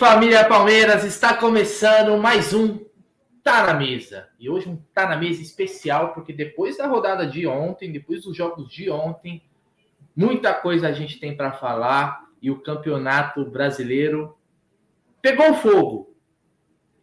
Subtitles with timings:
[0.00, 1.04] família Palmeiras.
[1.04, 2.86] Está começando mais um
[3.44, 4.30] Tá na Mesa.
[4.40, 8.34] E hoje um Tá na Mesa especial, porque depois da rodada de ontem, depois dos
[8.34, 9.44] jogos de ontem,
[10.16, 14.38] muita coisa a gente tem para falar e o Campeonato Brasileiro
[15.20, 16.16] pegou fogo.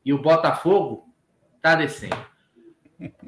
[0.03, 1.13] E o Botafogo
[1.61, 2.17] tá descendo.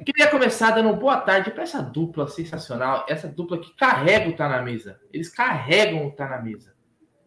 [0.04, 4.50] Queria começar dando boa tarde para essa dupla sensacional, essa dupla que carrega o Tá
[4.50, 5.00] na Mesa.
[5.14, 6.74] Eles carregam o Tá na Mesa.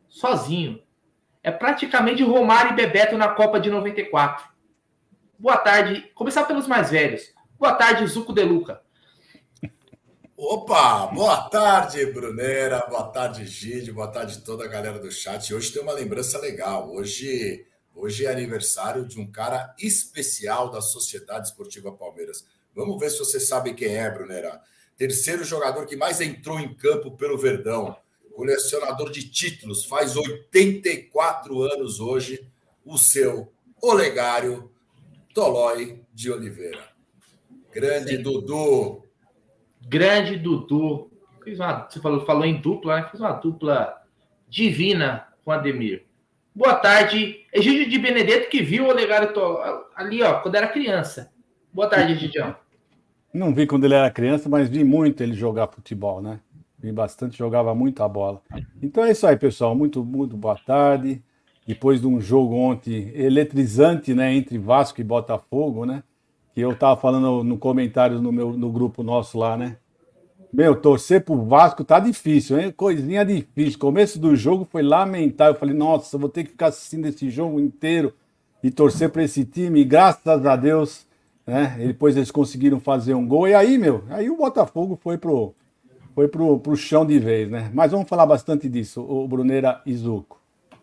[0.09, 0.83] Sozinho
[1.43, 4.47] é praticamente Romário e Bebeto na Copa de 94.
[5.39, 6.11] Boa tarde.
[6.15, 7.33] Começar pelos mais velhos.
[7.59, 8.81] Boa tarde, Zuco De Luca.
[10.37, 15.55] Opa, boa tarde, Brunera, boa tarde, Gide, boa tarde toda a galera do chat.
[15.55, 16.93] Hoje tem uma lembrança legal.
[16.93, 17.65] Hoje,
[17.95, 22.45] hoje é aniversário de um cara especial da Sociedade Esportiva Palmeiras.
[22.75, 24.61] Vamos ver se você sabe quem é, Brunera.
[24.97, 27.97] Terceiro jogador que mais entrou em campo pelo Verdão
[28.33, 32.47] colecionador de títulos, faz 84 anos hoje,
[32.85, 34.71] o seu Olegário
[35.35, 36.89] Tolói de Oliveira.
[37.73, 38.23] Grande Sim.
[38.23, 39.03] Dudu.
[39.87, 41.11] Grande Dudu.
[41.43, 43.09] Fiz uma, você falou, falou em dupla, né?
[43.11, 44.03] Fiz uma dupla
[44.49, 46.05] divina com Ademir.
[46.55, 47.47] Boa tarde.
[47.53, 51.33] Egídio de Benedetto que viu o Olegário Tolói ali, ó, quando era criança.
[51.73, 52.55] Boa tarde, Egidião.
[53.33, 56.39] Não vi quando ele era criança, mas vi muito ele jogar futebol, né?
[56.83, 58.43] Vi bastante, jogava muito a bola.
[58.83, 59.73] Então é isso aí, pessoal.
[59.73, 61.23] Muito, muito boa tarde.
[61.65, 66.03] Depois de um jogo ontem eletrizante, né, entre Vasco e Botafogo, né?
[66.53, 69.77] Que eu tava falando no comentário no meu no grupo nosso lá, né?
[70.53, 72.73] Meu, torcer pro Vasco tá difícil, hein?
[72.73, 73.79] Coisinha difícil.
[73.79, 75.55] Começo do jogo foi lamentável.
[75.55, 78.13] Eu falei, nossa, vou ter que ficar assistindo esse jogo inteiro
[78.63, 79.81] e torcer para esse time.
[79.81, 81.07] E graças a Deus,
[81.47, 81.77] né?
[81.79, 83.49] Depois eles conseguiram fazer um gol.
[83.49, 85.55] E aí, meu, aí o Botafogo foi pro,
[86.15, 87.71] foi pro, pro chão de vez, né?
[87.73, 90.41] Mas vamos falar bastante disso, o Bruneira Izuco.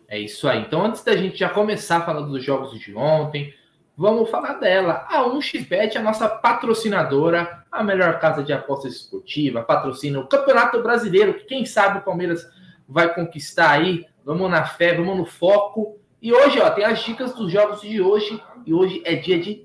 [0.08, 0.60] É isso aí.
[0.62, 3.54] Então, antes da gente já começar falando dos jogos de ontem,
[3.96, 5.06] vamos falar dela.
[5.08, 11.34] A 1xBet, a nossa patrocinadora, a melhor casa de apostas esportiva, patrocina o Campeonato Brasileiro,
[11.34, 12.44] que quem sabe o Palmeiras
[12.88, 14.04] vai conquistar aí.
[14.24, 15.96] Vamos na fé, vamos no foco.
[16.20, 18.42] E hoje, ó, tem as dicas dos jogos de hoje.
[18.66, 19.64] E hoje é dia de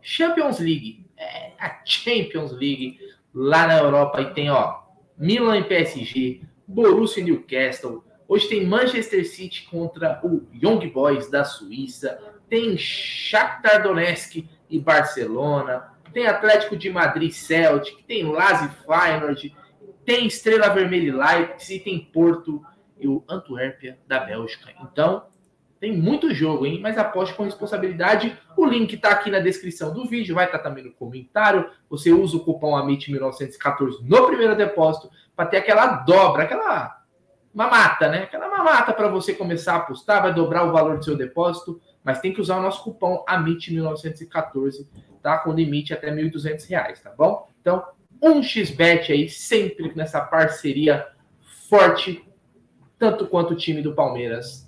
[0.00, 1.04] Champions League.
[1.16, 3.00] É a Champions League
[3.34, 4.20] lá na Europa.
[4.20, 4.83] E tem, ó,
[5.16, 8.02] Milan e PSG, Borussia e Newcastle.
[8.26, 12.18] Hoje tem Manchester City contra o Young Boys da Suíça.
[12.48, 15.92] Tem Shakhtar Donetsk e Barcelona.
[16.12, 18.04] Tem Atlético de Madrid Celtic.
[18.06, 19.56] Tem Lazio Feyenoord.
[20.04, 21.76] Tem Estrela Vermelha e Leipzig.
[21.76, 22.62] E tem Porto
[22.98, 24.72] e o Antuérpia da Bélgica.
[24.80, 25.26] Então,
[25.84, 26.80] tem muito jogo, hein?
[26.80, 28.34] Mas aposte com responsabilidade.
[28.56, 31.68] O link está aqui na descrição do vídeo, vai estar tá também no comentário.
[31.90, 37.02] Você usa o cupom AMIT1914 no primeiro depósito para ter aquela dobra, aquela
[37.52, 38.22] mamata, né?
[38.22, 42.18] Aquela mamata para você começar a apostar, vai dobrar o valor do seu depósito, mas
[42.18, 44.86] tem que usar o nosso cupom AMIT1914,
[45.22, 45.36] tá?
[45.36, 47.46] Com limite até R$ 1.200, tá bom?
[47.60, 47.84] Então,
[48.22, 51.06] um xbet aí, sempre nessa parceria
[51.68, 52.26] forte,
[52.98, 54.63] tanto quanto o time do Palmeiras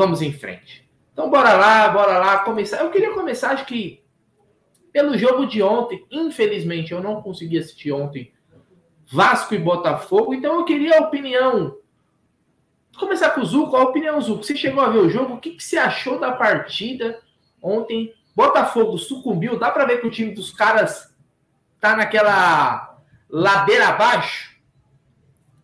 [0.00, 0.88] vamos em frente.
[1.12, 2.78] Então, bora lá, bora lá começar.
[2.78, 4.02] Eu queria começar, acho que
[4.90, 6.06] pelo jogo de ontem.
[6.10, 8.32] Infelizmente, eu não consegui assistir ontem
[9.06, 11.76] Vasco e Botafogo, então eu queria a opinião.
[12.92, 14.42] Vou começar com o Zuco, a opinião, Zuco.
[14.42, 17.20] Você chegou a ver o jogo, o que, que você achou da partida
[17.60, 18.14] ontem?
[18.34, 21.14] Botafogo sucumbiu, dá para ver que o time dos caras
[21.78, 24.49] tá naquela ladeira abaixo?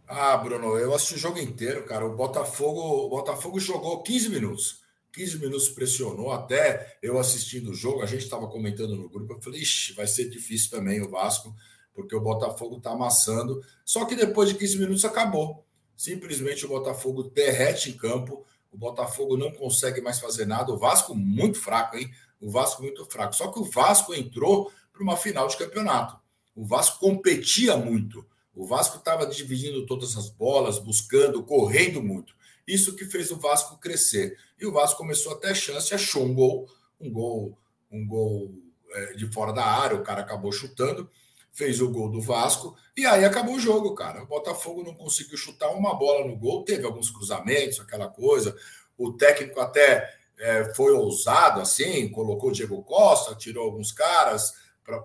[0.09, 2.06] Ah, Bruno, eu assisti o jogo inteiro, cara.
[2.06, 4.81] O Botafogo, o Botafogo jogou 15 minutos.
[5.12, 8.03] 15 minutos pressionou até eu assistindo o jogo.
[8.03, 9.33] A gente estava comentando no grupo.
[9.33, 11.53] Eu falei, Ixi, vai ser difícil também o Vasco,
[11.93, 13.61] porque o Botafogo está amassando.
[13.85, 15.67] Só que depois de 15 minutos acabou.
[15.97, 18.44] Simplesmente o Botafogo derrete em campo.
[18.70, 20.73] O Botafogo não consegue mais fazer nada.
[20.73, 22.09] O Vasco muito fraco, hein?
[22.41, 23.35] O Vasco muito fraco.
[23.35, 26.17] Só que o Vasco entrou para uma final de campeonato.
[26.55, 28.25] O Vasco competia muito.
[28.56, 32.35] O Vasco estava dividindo todas as bolas, buscando, correndo muito.
[32.67, 34.37] Isso que fez o Vasco crescer.
[34.58, 36.67] E o Vasco começou a ter chance, achou um gol,
[36.99, 37.58] um gol,
[37.93, 38.50] um gol
[38.93, 41.08] é, de fora da área, o cara acabou chutando,
[41.53, 44.23] fez o gol do Vasco, e aí acabou o jogo, cara.
[44.23, 48.56] O Botafogo não conseguiu chutar uma bola no gol, teve alguns cruzamentos, aquela coisa.
[48.97, 54.55] O técnico até é, foi ousado assim, colocou o Diego Costa, tirou alguns caras.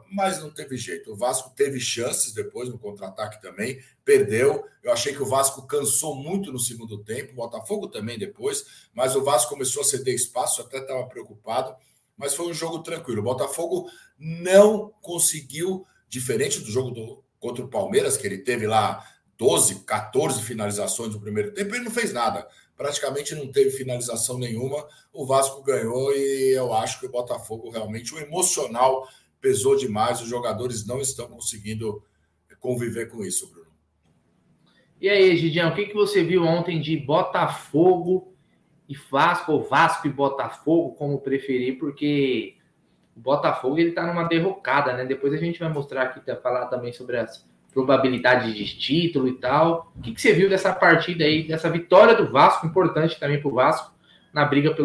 [0.10, 1.12] Mas não teve jeito.
[1.12, 4.66] O Vasco teve chances depois no contra-ataque também, perdeu.
[4.84, 9.16] Eu achei que o Vasco cansou muito no segundo tempo, o Botafogo também depois, mas
[9.16, 11.76] o Vasco começou a ceder espaço, até estava preocupado,
[12.18, 13.22] mas foi um jogo tranquilo.
[13.22, 19.04] O Botafogo não conseguiu, diferente do jogo do, contra o Palmeiras, que ele teve lá
[19.38, 22.48] 12, 14 finalizações no primeiro tempo, ele não fez nada.
[22.78, 24.88] Praticamente não teve finalização nenhuma.
[25.12, 29.08] O Vasco ganhou e eu acho que o Botafogo realmente, o emocional
[29.42, 30.22] pesou demais.
[30.22, 32.04] Os jogadores não estão conseguindo
[32.62, 33.72] conviver com isso, Bruno.
[35.02, 38.36] E aí, Gidião, o que, que você viu ontem de Botafogo
[38.88, 42.56] e Vasco, ou Vasco e Botafogo, como preferir, porque
[43.16, 45.04] o Botafogo ele tá numa derrocada, né?
[45.04, 49.40] Depois a gente vai mostrar aqui, tá, falar também sobre as probabilidades de título e
[49.40, 49.92] tal.
[49.96, 53.50] O que, que você viu dessa partida aí, dessa vitória do Vasco, importante também para
[53.50, 53.92] o Vasco,
[54.32, 54.76] na briga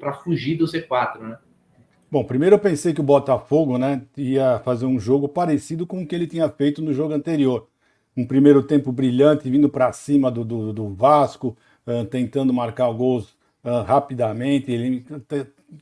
[0.00, 1.38] para fugir do C4, né?
[2.10, 6.06] Bom, primeiro eu pensei que o Botafogo né, ia fazer um jogo parecido com o
[6.06, 7.68] que ele tinha feito no jogo anterior.
[8.16, 13.28] Um primeiro tempo brilhante, vindo para cima do, do, do Vasco, uh, tentando marcar gols
[13.64, 15.06] uh, rapidamente, ele,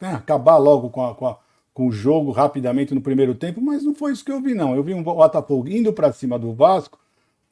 [0.02, 1.38] acabar logo com a, com a
[1.78, 4.74] com o jogo rapidamente no primeiro tempo, mas não foi isso que eu vi, não.
[4.74, 6.98] Eu vi um Botafogo indo para cima do Vasco,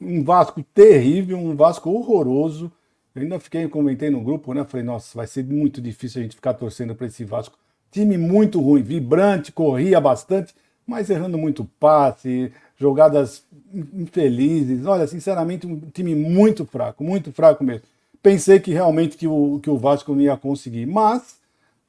[0.01, 2.69] um Vasco terrível, um Vasco horroroso.
[3.15, 4.65] Eu ainda fiquei, comentei no grupo, né?
[4.65, 7.57] Falei, nossa, vai ser muito difícil a gente ficar torcendo para esse Vasco.
[7.97, 10.53] Time muito ruim, vibrante, corria bastante,
[10.85, 13.41] mas errando muito passe, jogadas
[13.73, 14.85] infelizes.
[14.85, 17.87] Olha, sinceramente, um time muito fraco, muito fraco mesmo.
[18.21, 21.37] Pensei que realmente que o, que o Vasco não ia conseguir, mas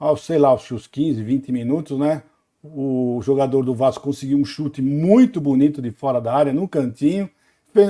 [0.00, 2.22] aos, sei lá, aos 15, 20 minutos, né?
[2.64, 7.28] O jogador do Vasco conseguiu um chute muito bonito de fora da área, no cantinho,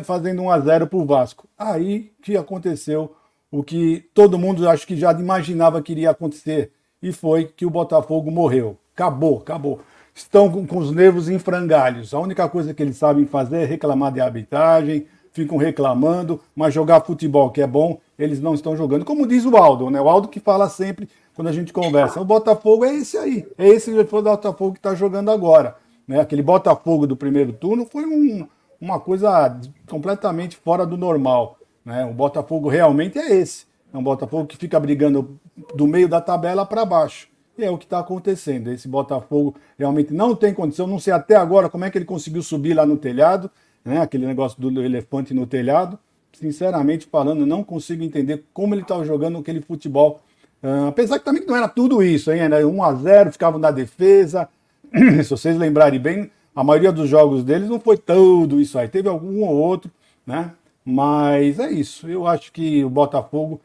[0.02, 1.46] fazendo 1 a 0 para o Vasco.
[1.56, 3.14] Aí que aconteceu
[3.48, 6.72] o que todo mundo acho que já imaginava que iria acontecer,
[7.02, 8.76] e foi que o Botafogo morreu.
[8.94, 9.80] Acabou, acabou.
[10.14, 12.12] Estão com, com os nervos em frangalhos.
[12.12, 17.00] A única coisa que eles sabem fazer é reclamar de arbitragem, ficam reclamando, mas jogar
[17.02, 19.04] futebol que é bom, eles não estão jogando.
[19.04, 20.00] Como diz o Aldo, né?
[20.00, 22.20] O Aldo que fala sempre quando a gente conversa.
[22.20, 23.46] O Botafogo é esse aí.
[23.56, 25.76] É esse o Botafogo que está jogando agora.
[26.06, 26.20] Né?
[26.20, 28.48] Aquele Botafogo do primeiro turno foi um,
[28.80, 29.56] uma coisa
[29.88, 31.56] completamente fora do normal.
[31.84, 32.04] Né?
[32.04, 33.67] O Botafogo realmente é esse.
[33.93, 35.38] É um Botafogo que fica brigando
[35.75, 37.29] do meio da tabela para baixo.
[37.56, 38.70] E é o que está acontecendo.
[38.70, 40.87] Esse Botafogo realmente não tem condição.
[40.87, 43.50] Não sei até agora como é que ele conseguiu subir lá no telhado,
[43.85, 44.00] né?
[44.00, 45.99] aquele negócio do elefante no telhado.
[46.32, 50.20] Sinceramente falando, não consigo entender como ele está jogando aquele futebol
[50.62, 52.40] Uh, apesar que também não era tudo isso, hein?
[52.40, 54.49] Era 1 a 0 ficavam na defesa.
[55.23, 58.88] Se vocês lembrarem bem, a maioria dos jogos deles não foi tudo isso aí.
[58.88, 59.90] Teve algum ou outro,
[60.26, 60.52] né?
[60.85, 62.08] Mas é isso.
[62.08, 63.61] Eu acho que o Botafogo,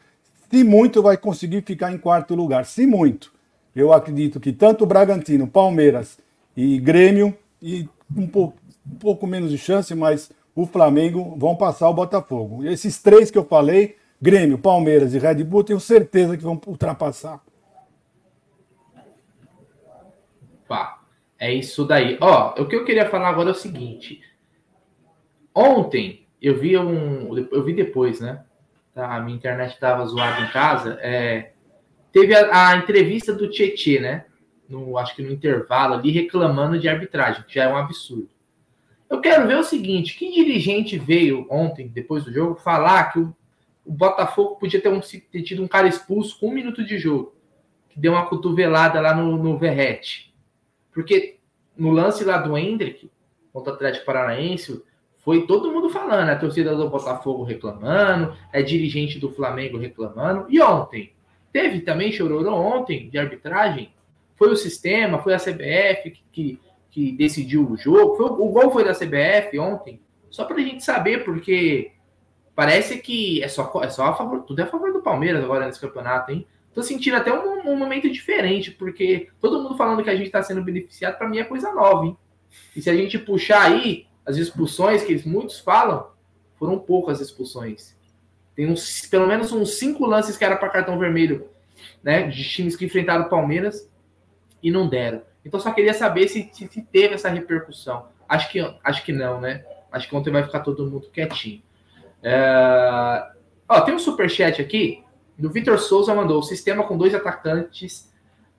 [0.54, 2.66] se muito, vai conseguir ficar em quarto lugar.
[2.66, 3.34] Se muito.
[3.76, 6.20] Eu acredito que tanto Bragantino, Palmeiras
[6.56, 8.56] e Grêmio, e um pouco,
[8.86, 12.64] um pouco menos de chance, mas o Flamengo vão passar o Botafogo.
[12.64, 17.44] Esses três que eu falei Grêmio, Palmeiras e Red Bull, tenho certeza que vão ultrapassar.
[20.68, 21.02] Pá,
[21.40, 22.16] é isso daí.
[22.22, 24.22] Ó, o que eu queria falar agora é o seguinte.
[25.54, 28.46] Ontem eu vi um, eu vi depois, né?
[28.94, 30.98] Tá, a minha internet estava zoada em casa.
[31.02, 31.54] É,
[32.12, 34.26] teve a, a, entrevista do Tietê, né?
[34.70, 38.30] No, acho que no intervalo ali reclamando de arbitragem, que já é um absurdo.
[39.10, 43.36] Eu quero ver o seguinte: que dirigente veio ontem, depois do jogo, falar que o
[43.86, 47.36] o Botafogo podia ter, um, ter tido um cara expulso com um minuto de jogo,
[47.90, 50.34] que deu uma cotovelada lá no, no Verrete.
[50.92, 51.40] Porque
[51.76, 53.12] no lance lá do Hendrick,
[53.52, 54.82] contra o Atlético Paranaense,
[55.24, 60.46] foi todo mundo falando, a torcida do Botafogo reclamando, é dirigente do Flamengo reclamando.
[60.50, 61.14] E ontem?
[61.52, 63.94] Teve também chororô ontem de arbitragem?
[64.36, 68.16] Foi o sistema, foi a CBF que, que, que decidiu o jogo.
[68.16, 70.00] Foi, o gol foi da CBF ontem.
[70.30, 71.94] Só para a gente saber, porque
[72.56, 75.66] Parece que é só, é só a favor, tudo é a favor do Palmeiras agora
[75.66, 76.46] nesse campeonato, hein?
[76.74, 80.42] Tô sentindo até um, um momento diferente, porque todo mundo falando que a gente está
[80.44, 82.18] sendo beneficiado, para mim é coisa nova, hein?
[82.76, 86.08] E se a gente puxar aí as expulsões que muitos falam,
[86.58, 87.96] foram poucas expulsões.
[88.56, 91.50] Tem uns, pelo menos uns cinco lances que era para cartão vermelho,
[92.02, 92.28] né?
[92.28, 93.90] De times que enfrentaram o Palmeiras
[94.62, 95.22] e não deram.
[95.46, 98.08] Então só queria saber se, se, se teve essa repercussão.
[98.30, 99.66] Acho que, acho que não, né?
[99.92, 101.62] Acho que ontem vai ficar todo mundo quietinho.
[102.22, 103.32] É...
[103.68, 105.04] Ó, tem um superchat aqui
[105.38, 108.12] do Vitor Souza mandou: o sistema com dois atacantes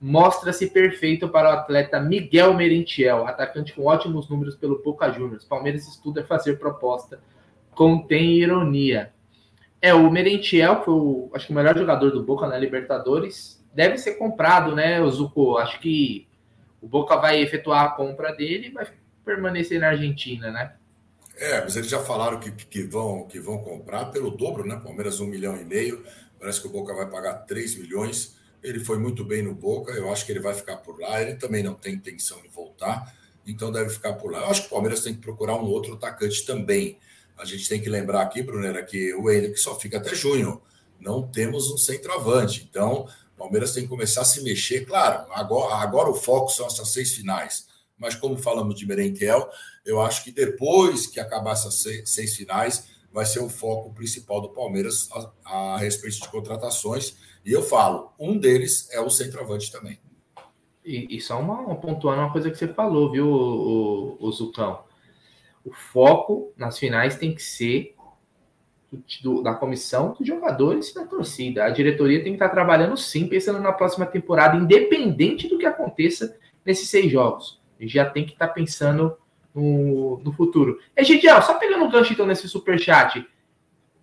[0.05, 5.43] mostra-se perfeito para o atleta Miguel Merentiel, atacante com ótimos números pelo Boca Juniors.
[5.43, 7.19] Palmeiras estuda fazer proposta,
[7.71, 9.11] contém ironia.
[9.81, 13.65] É, o Merentiel, que foi o, acho que o melhor jogador do Boca na Libertadores,
[13.73, 15.57] deve ser comprado, né, Zuko?
[15.57, 16.27] Acho que
[16.79, 18.87] o Boca vai efetuar a compra dele e vai
[19.25, 20.73] permanecer na Argentina, né?
[21.35, 24.79] É, mas eles já falaram que, que, vão, que vão comprar pelo dobro, né?
[24.83, 26.05] Palmeiras um milhão e meio.
[26.39, 28.35] Parece que o Boca vai pagar 3 milhões.
[28.65, 31.21] Ele foi muito bem no Boca, eu acho que ele vai ficar por lá.
[31.21, 34.39] Ele também não tem intenção de voltar, então deve ficar por lá.
[34.39, 36.97] Eu acho que o Palmeiras tem que procurar um outro atacante também.
[37.37, 40.61] a gente tem que lembrar aqui, Brunera, que o Henrique só fica até junho.
[40.99, 42.67] Não temos um centroavante.
[42.67, 44.85] Então, o Palmeiras tem que começar a se mexer.
[44.85, 47.67] Claro, agora, agora o foco são essas seis finais.
[47.97, 49.47] Mas como falamos de Merenquel,
[49.85, 54.41] eu acho que depois que acabar essas seis, seis finais, vai ser o foco principal
[54.41, 55.09] do Palmeiras
[55.45, 57.15] a, a, respeito de contratações.
[57.45, 59.97] E eu falo, um deles é o centroavante também.
[60.83, 64.31] E, e só uma, uma pontuando uma coisa que você falou, viu, o, o, o
[64.33, 64.83] Zucão?
[65.63, 67.95] O foco nas finais tem que ser
[69.23, 71.63] do, da comissão, dos jogadores e da torcida.
[71.63, 76.37] A diretoria tem que estar trabalhando sim, pensando na próxima temporada, independente do que aconteça
[76.65, 77.61] nesses seis jogos.
[77.79, 79.17] Já tem que estar pensando
[79.55, 80.79] no, no futuro.
[80.95, 83.25] É, Gidiel, só pegando o gancho então nesse superchat,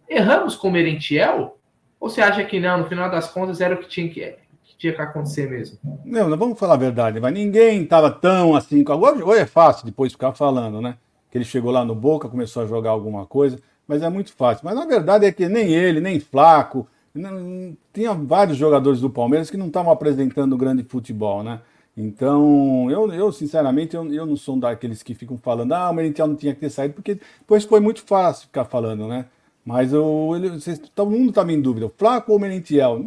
[0.08, 1.58] erramos com o Merentiel?
[2.00, 4.76] Ou você acha que não, no final das contas era o que tinha que, que
[4.76, 5.78] tinha que acontecer mesmo?
[6.04, 8.80] Não, não vamos falar a verdade, mas ninguém estava tão assim.
[8.80, 10.96] Agora é fácil depois ficar falando, né?
[11.30, 14.64] Que ele chegou lá no Boca, começou a jogar alguma coisa, mas é muito fácil.
[14.64, 19.50] Mas na verdade é que nem ele, nem Flaco, não, tinha vários jogadores do Palmeiras
[19.50, 21.60] que não estavam apresentando grande futebol, né?
[21.96, 26.26] Então, eu, eu sinceramente, eu, eu não sou daqueles que ficam falando, ah, o Merentiel
[26.26, 29.26] não tinha que ter saído, porque depois foi muito fácil ficar falando, né?
[29.64, 33.06] Mas eu, ele, vocês, todo mundo estava em dúvida, Flaco ou Merentiel?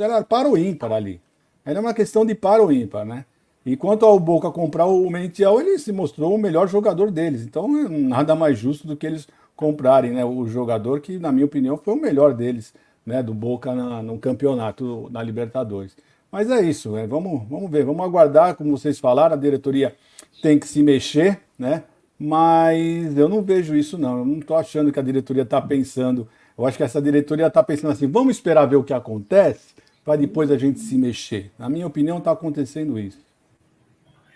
[0.00, 1.20] Era para o ímpar ali.
[1.64, 3.24] Era uma questão de para o ímpar, né?
[3.64, 7.42] E quanto ao Boca comprar o Merentiel, ele se mostrou o melhor jogador deles.
[7.42, 9.26] Então, nada mais justo do que eles
[9.56, 10.24] comprarem, né?
[10.24, 12.72] O jogador que, na minha opinião, foi o melhor deles,
[13.04, 13.22] né?
[13.22, 15.96] Do Boca na, no campeonato, na Libertadores.
[16.36, 17.06] Mas é isso, né?
[17.06, 19.96] vamos, vamos ver, vamos aguardar, como vocês falaram, a diretoria
[20.42, 21.84] tem que se mexer, né?
[22.18, 24.18] Mas eu não vejo isso, não.
[24.18, 26.28] Eu não estou achando que a diretoria está pensando.
[26.58, 29.74] Eu acho que essa diretoria está pensando assim: vamos esperar ver o que acontece
[30.04, 31.50] para depois a gente se mexer.
[31.58, 33.24] Na minha opinião, está acontecendo isso.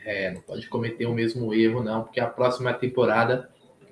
[0.03, 3.51] É, não pode cometer o mesmo erro, não, porque a próxima temporada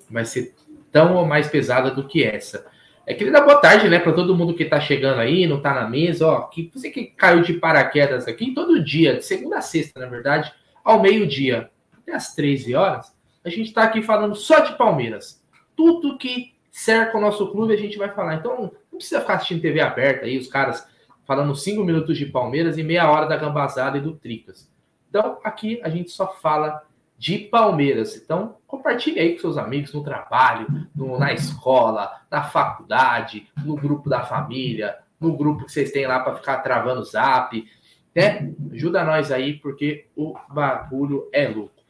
[0.09, 0.55] vai ser
[0.91, 2.65] tão ou mais pesada do que essa.
[3.09, 5.73] É queria dar boa tarde, né, para todo mundo que está chegando aí, não está
[5.73, 9.61] na mesa, ó, que você que caiu de paraquedas aqui todo dia, de segunda a
[9.61, 13.11] sexta, na verdade, ao meio-dia, até às 13 horas,
[13.43, 15.43] a gente está aqui falando só de Palmeiras.
[15.75, 18.35] Tudo que cerca o nosso clube a gente vai falar.
[18.35, 20.87] Então, não precisa ficar assistindo TV aberta aí, os caras
[21.25, 24.69] falando cinco minutos de Palmeiras e meia hora da Gambazada e do Tricas.
[25.09, 26.83] Então, aqui a gente só fala
[27.19, 28.15] de Palmeiras.
[28.15, 34.09] Então, compartilhe aí com seus amigos no trabalho, no, na escola, na faculdade, no grupo
[34.09, 37.69] da família, no grupo que vocês têm lá para ficar travando o zap.
[38.15, 38.53] Né?
[38.71, 41.83] Ajuda nós aí, porque o bagulho é louco.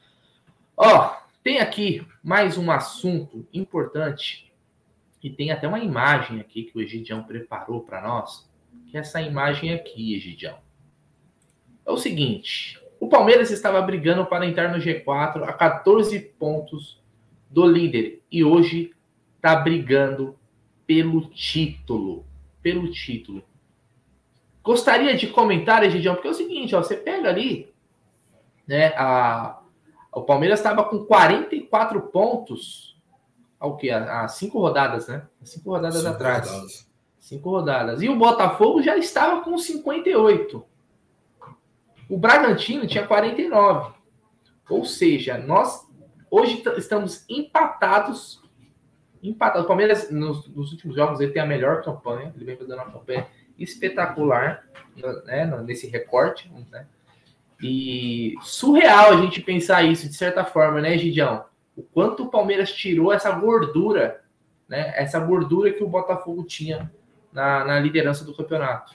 [0.76, 4.52] Ó, tem aqui mais um assunto importante
[5.22, 8.50] e tem até uma imagem aqui que o Egidião preparou para nós,
[8.90, 10.58] que é essa imagem aqui, Egidião.
[11.86, 17.02] É o seguinte, o Palmeiras estava brigando para entrar no G4 a 14 pontos
[17.50, 18.94] do líder e hoje
[19.36, 20.38] está brigando
[20.86, 22.26] pelo título.
[22.62, 23.44] Pelo título.
[24.62, 27.74] Gostaria de comentar, Egidião, porque é o seguinte, ó, você pega ali,
[28.68, 29.60] né, a,
[30.14, 32.90] o Palmeiras estava com 44 pontos
[33.60, 33.92] ao que?
[33.92, 35.28] Há cinco rodadas, né?
[35.44, 36.50] Cinco rodadas cinco atrás.
[36.50, 36.90] Rodadas.
[37.20, 38.02] Cinco rodadas.
[38.02, 40.66] E o Botafogo já estava com 58.
[42.10, 43.94] O Bragantino tinha 49.
[44.68, 45.88] Ou seja, nós
[46.30, 48.42] hoje estamos empatados.
[49.22, 49.66] Empatados.
[49.66, 52.34] O Palmeiras, nos, nos, últimos jogos, ele tem a melhor campanha.
[52.36, 54.68] Ele vem fazendo uma campanha espetacular
[55.26, 56.52] né, nesse recorte.
[56.72, 56.88] Né?
[57.62, 61.46] E surreal a gente pensar isso de certa forma, né, Gidião?
[61.76, 64.22] O quanto o Palmeiras tirou essa gordura,
[64.68, 64.94] né?
[64.96, 66.92] Essa gordura que o Botafogo tinha
[67.32, 68.94] na, na liderança do campeonato.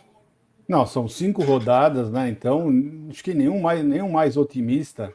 [0.67, 2.29] Não, são cinco rodadas, né?
[2.31, 2.69] Então,
[3.11, 5.13] acho que nenhum mais, nenhum mais otimista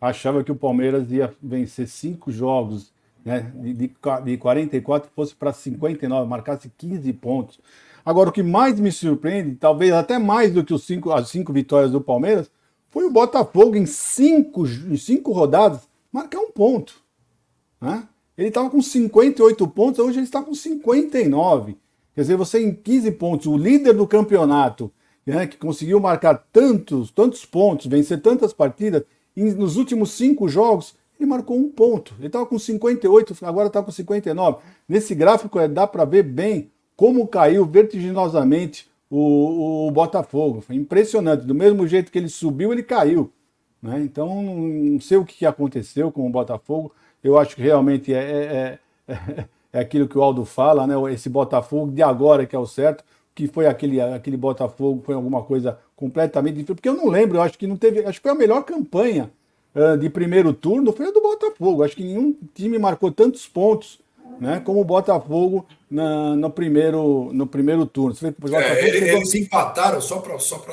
[0.00, 2.92] achava que o Palmeiras ia vencer cinco jogos,
[3.24, 3.52] né?
[3.54, 3.92] De,
[4.24, 7.60] de 44 fosse para 59, marcasse 15 pontos.
[8.04, 11.52] Agora, o que mais me surpreende, talvez até mais do que os cinco, as cinco
[11.52, 12.50] vitórias do Palmeiras,
[12.88, 16.94] foi o Botafogo em cinco, em cinco rodadas marcar um ponto.
[17.80, 18.08] Né?
[18.36, 21.76] Ele estava com 58 pontos, hoje ele está com 59.
[22.18, 24.90] Quer dizer, você em 15 pontos, o líder do campeonato,
[25.24, 29.04] né, que conseguiu marcar tantos, tantos pontos, vencer tantas partidas,
[29.36, 32.16] nos últimos cinco jogos, ele marcou um ponto.
[32.18, 34.58] Ele estava com 58, agora está com 59.
[34.88, 40.60] Nesse gráfico é, dá para ver bem como caiu vertiginosamente o, o, Botafogo.
[40.60, 41.46] Foi impressionante.
[41.46, 43.30] Do mesmo jeito que ele subiu, ele caiu.
[43.80, 44.00] Né?
[44.00, 46.92] Então, não sei o que aconteceu com o Botafogo.
[47.22, 50.94] Eu acho que realmente é, é, é é aquilo que o Aldo fala, né?
[51.12, 55.42] Esse Botafogo de agora que é o certo, que foi aquele, aquele Botafogo, foi alguma
[55.42, 56.76] coisa completamente diferente.
[56.76, 58.00] Porque eu não lembro, eu acho que não teve.
[58.04, 59.30] Acho que foi a melhor campanha
[59.74, 61.82] uh, de primeiro turno, foi a do Botafogo.
[61.82, 63.98] Acho que nenhum time marcou tantos pontos
[64.40, 64.60] né?
[64.64, 68.16] Como o Botafogo na, no, primeiro, no primeiro turno.
[68.52, 70.64] É, eles empataram, só para só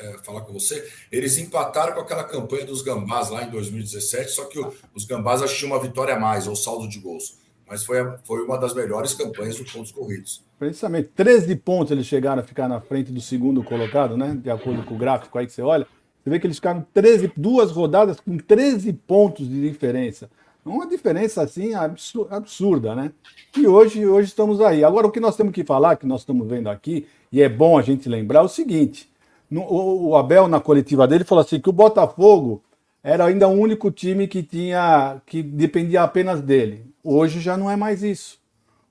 [0.00, 4.44] é, falar com você, eles empataram com aquela campanha dos Gambás lá em 2017, só
[4.44, 7.38] que o, os Gambás acharam uma vitória a mais, ou saldo de gols.
[7.70, 10.42] Mas foi, foi uma das melhores campanhas dos pontos corridos.
[10.58, 14.36] Precisamente, 13 pontos eles chegaram a ficar na frente do segundo colocado, né?
[14.42, 15.86] De acordo com o gráfico aí que você olha.
[16.20, 20.28] Você vê que eles ficaram 13, duas rodadas com 13 pontos de diferença.
[20.64, 23.12] Uma diferença assim absurda, né?
[23.56, 24.82] E hoje, hoje estamos aí.
[24.82, 27.78] Agora, o que nós temos que falar, que nós estamos vendo aqui, e é bom
[27.78, 29.08] a gente lembrar, é o seguinte:
[29.48, 32.62] no, o Abel, na coletiva dele, falou assim que o Botafogo
[33.02, 36.89] era ainda o único time que tinha que dependia apenas dele.
[37.02, 38.38] Hoje já não é mais isso.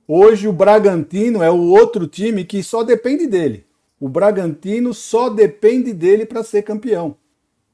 [0.07, 3.65] Hoje o Bragantino é o outro time que só depende dele.
[3.99, 7.15] O Bragantino só depende dele para ser campeão,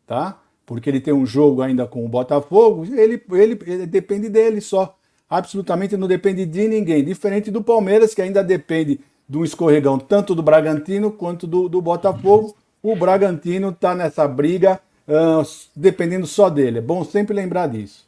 [0.05, 0.41] tá?
[0.65, 4.97] porque ele tem um jogo ainda com o Botafogo, ele, ele, ele, depende dele só.
[5.29, 7.03] Absolutamente não depende de ninguém.
[7.03, 11.81] Diferente do Palmeiras, que ainda depende de um escorregão tanto do Bragantino quanto do, do
[11.81, 12.55] Botafogo.
[12.81, 15.43] O Bragantino está nessa briga uh,
[15.75, 16.77] dependendo só dele.
[16.79, 18.05] É bom sempre lembrar disso.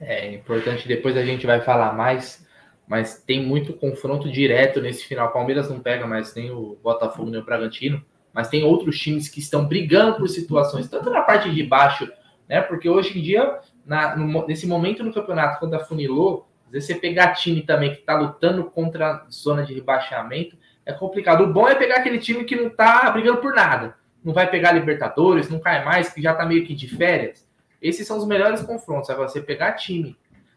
[0.00, 2.46] É importante, depois a gente vai falar mais,
[2.86, 5.32] mas tem muito confronto direto nesse final.
[5.32, 8.04] Palmeiras não pega mais nem o Botafogo nem o Bragantino
[8.38, 12.08] mas tem outros times que estão brigando por situações, tanto na parte de baixo,
[12.48, 12.60] né?
[12.60, 16.94] Porque hoje em dia, na, no, nesse momento no campeonato, quando afunilou, às vezes você
[16.94, 21.42] pegar time também que está lutando contra a zona de rebaixamento é complicado.
[21.42, 23.96] O bom é pegar aquele time que não está brigando por nada.
[24.22, 27.44] Não vai pegar Libertadores, não cai mais, que já está meio que de férias.
[27.80, 29.10] Esses são os melhores confrontos.
[29.10, 30.16] Agora, você pegar time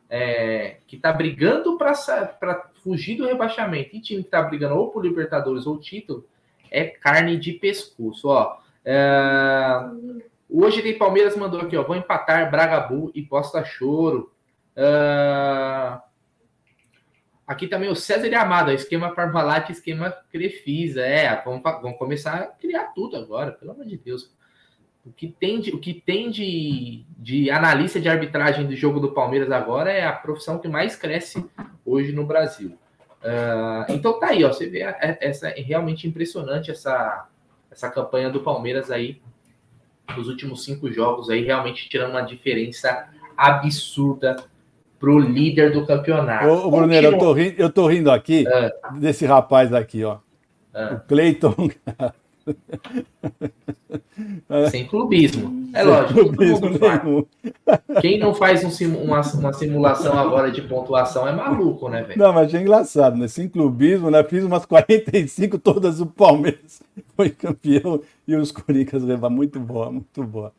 [0.10, 5.06] é, que está brigando para fugir do rebaixamento e time que está brigando ou por
[5.06, 6.26] Libertadores ou título,
[6.70, 8.28] é carne de pescoço.
[8.28, 9.82] Ó, é...
[10.50, 11.84] Hoje tem Palmeiras mandou aqui, ó.
[11.84, 14.34] Vou empatar Bragabu e Posta Choro.
[14.76, 15.98] É...
[17.48, 21.02] Aqui também o César Amado, esquema Parmalat, esquema Crefisa.
[21.02, 24.34] É, vamos, vamos começar a criar tudo agora, pelo amor de Deus.
[25.04, 29.12] O que tem de, o que tem de, de analista de arbitragem do jogo do
[29.12, 31.44] Palmeiras agora é a profissão que mais cresce
[31.84, 32.78] hoje no Brasil.
[33.24, 34.82] Uh, então tá aí, ó, você vê
[35.20, 37.28] essa é realmente impressionante essa,
[37.70, 39.22] essa campanha do Palmeiras aí
[40.16, 44.44] nos últimos cinco jogos aí, realmente tirando uma diferença absurda
[45.00, 46.48] pro líder do campeonato.
[46.48, 50.18] Ô, ô Bruneiro, eu tô, rindo, eu tô rindo aqui uh, desse rapaz aqui, ó.
[50.74, 51.56] Uh, o Cleiton.
[54.70, 55.70] Sem clubismo.
[55.74, 56.20] É Sem lógico.
[56.20, 57.28] Clubismo
[58.02, 62.20] Quem não faz um, uma, uma, simulação agora de pontuação é maluco, né, velho?
[62.20, 63.28] Não, mas é engraçado, né?
[63.28, 64.24] Sem clubismo, né?
[64.24, 66.82] Fiz umas 45, todas o Palmeiras
[67.16, 70.54] foi campeão e os Corinthians levam muito boa, muito boa.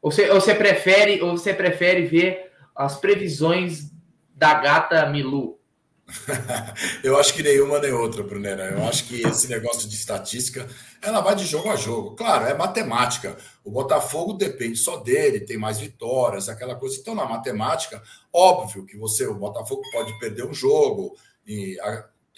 [0.02, 3.92] Ou você, ou você prefere ou você prefere ver as previsões
[4.34, 5.60] da gata Milu?
[7.04, 8.72] eu acho que nenhuma nem outra, Brunera.
[8.72, 10.68] Eu acho que esse negócio de estatística,
[11.02, 12.16] ela vai de jogo a jogo.
[12.16, 13.38] Claro, é matemática.
[13.64, 16.98] O Botafogo depende só dele, tem mais vitórias, aquela coisa.
[17.00, 18.02] Então, na matemática,
[18.34, 21.78] óbvio que você, o Botafogo pode perder um jogo e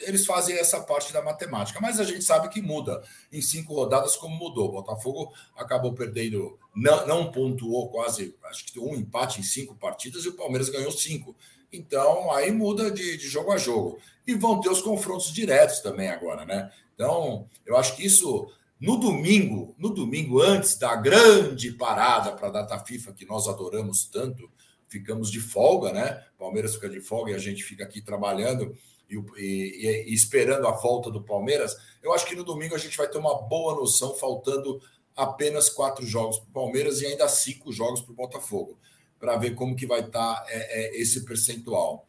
[0.01, 4.15] eles fazem essa parte da matemática, mas a gente sabe que muda em cinco rodadas,
[4.15, 4.69] como mudou.
[4.69, 10.25] O Botafogo acabou perdendo, não, não pontuou quase, acho que um empate em cinco partidas
[10.25, 11.35] e o Palmeiras ganhou cinco.
[11.71, 13.99] Então aí muda de, de jogo a jogo.
[14.27, 16.71] E vão ter os confrontos diretos também agora, né?
[16.93, 22.51] Então eu acho que isso no domingo, no domingo antes da grande parada para a
[22.51, 24.49] data FIFA que nós adoramos tanto,
[24.87, 26.23] ficamos de folga, né?
[26.37, 28.75] Palmeiras fica de folga e a gente fica aqui trabalhando
[29.11, 32.97] e, e, e, esperando a volta do Palmeiras, eu acho que no domingo a gente
[32.97, 34.81] vai ter uma boa noção, faltando
[35.15, 38.77] apenas quatro jogos para o Palmeiras e ainda cinco jogos para o Botafogo,
[39.19, 42.07] para ver como que vai estar tá, é, é, esse percentual.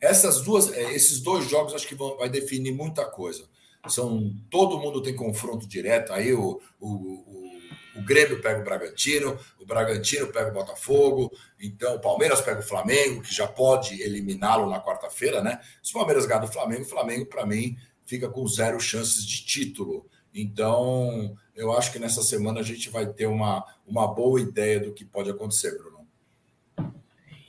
[0.00, 3.48] Essas duas, é, esses dois jogos acho que vão, vai definir muita coisa.
[3.88, 6.12] São todo mundo tem confronto direto.
[6.12, 7.61] Aí o, o, o
[7.94, 12.62] o Grêmio pega o Bragantino, o Bragantino pega o Botafogo, então o Palmeiras pega o
[12.62, 15.60] Flamengo, que já pode eliminá-lo na quarta-feira, né?
[15.82, 17.76] Se o Palmeiras ganhar do Flamengo, o Flamengo, para mim,
[18.06, 20.06] fica com zero chances de título.
[20.34, 24.92] Então, eu acho que nessa semana a gente vai ter uma, uma boa ideia do
[24.92, 25.92] que pode acontecer, Bruno.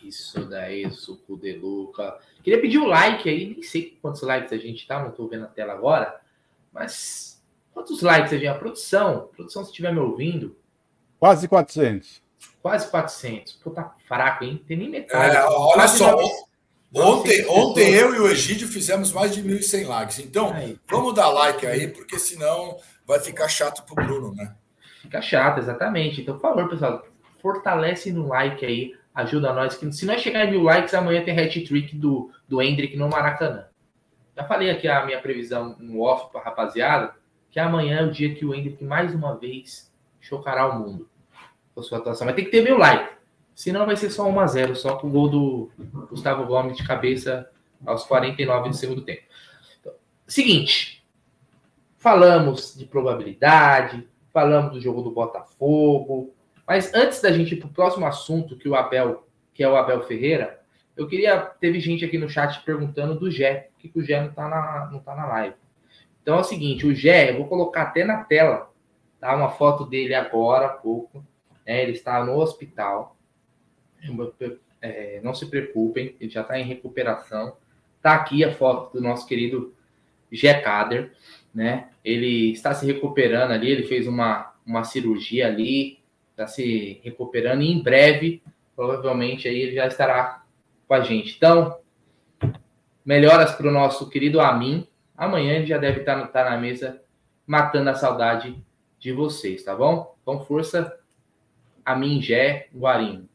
[0.03, 2.19] Isso daí, suco de Luca.
[2.43, 5.27] Queria pedir o um like aí, nem sei quantos likes a gente tá, não tô
[5.27, 6.21] vendo a tela agora,
[6.71, 7.32] mas
[7.73, 8.47] quantos likes a gente.
[8.47, 10.55] A produção, a produção, se estiver me ouvindo.
[11.19, 12.21] Quase 400.
[12.61, 13.53] Quase 400.
[13.53, 14.63] Pô, tá fraco, hein?
[14.67, 15.35] Tem nem metade.
[15.35, 16.17] É, olha Quase só.
[16.95, 20.19] Ontem, ontem eu e o Egídio fizemos mais de 1.100 likes.
[20.19, 20.77] Então, aí.
[20.87, 24.55] vamos dar like aí, porque senão vai ficar chato pro Bruno, né?
[25.01, 26.21] Fica chato, exatamente.
[26.21, 27.03] Então, por favor, pessoal,
[27.41, 29.75] fortalece no like aí ajuda nós.
[29.75, 33.65] Que se nós chegar em mil likes, amanhã tem hat-trick do, do Hendrick no Maracanã.
[34.35, 37.13] Já falei aqui a minha previsão no off para rapaziada,
[37.53, 41.07] que amanhã é o dia que o Hendrick mais uma vez chocará o mundo
[41.75, 42.25] com sua atuação.
[42.25, 43.15] Mas tem que ter mil likes.
[43.53, 45.71] Senão vai ser só 1 a 0 só com o gol do
[46.09, 47.47] Gustavo Gomes de cabeça
[47.85, 49.21] aos 49 do segundo tempo.
[49.79, 49.93] Então,
[50.25, 51.05] seguinte,
[51.99, 56.33] falamos de probabilidade, falamos do jogo do Botafogo,
[56.67, 59.75] mas antes da gente ir para o próximo assunto, que o Abel, que é o
[59.75, 60.59] Abel Ferreira,
[60.97, 61.39] eu queria.
[61.39, 64.49] Teve gente aqui no chat perguntando do Gé, por que, que o Gé não está
[64.49, 65.55] na, não tá na live.
[66.23, 68.71] Então é o seguinte, o Gé, eu vou colocar até na tela,
[69.19, 69.35] tá?
[69.35, 71.23] Uma foto dele agora há pouco.
[71.67, 71.83] Né?
[71.83, 73.15] Ele está no hospital.
[74.81, 77.57] É, não se preocupem, ele já está em recuperação.
[78.01, 79.73] Tá aqui a foto do nosso querido
[80.31, 81.13] Gé Kader,
[81.53, 81.89] né?
[82.03, 85.99] Ele está se recuperando ali, ele fez uma, uma cirurgia ali,
[86.31, 88.41] está se recuperando e em breve,
[88.75, 90.43] provavelmente, aí ele já estará
[90.87, 91.35] com a gente.
[91.37, 91.77] Então,
[93.05, 94.87] melhoras para o nosso querido Amin.
[95.17, 97.01] Amanhã ele já deve estar, tá estar tá na mesa
[97.45, 98.63] matando a saudade
[98.99, 100.15] de vocês, tá bom?
[100.21, 100.97] Então, força,
[101.85, 103.27] Amin Gé Guarim.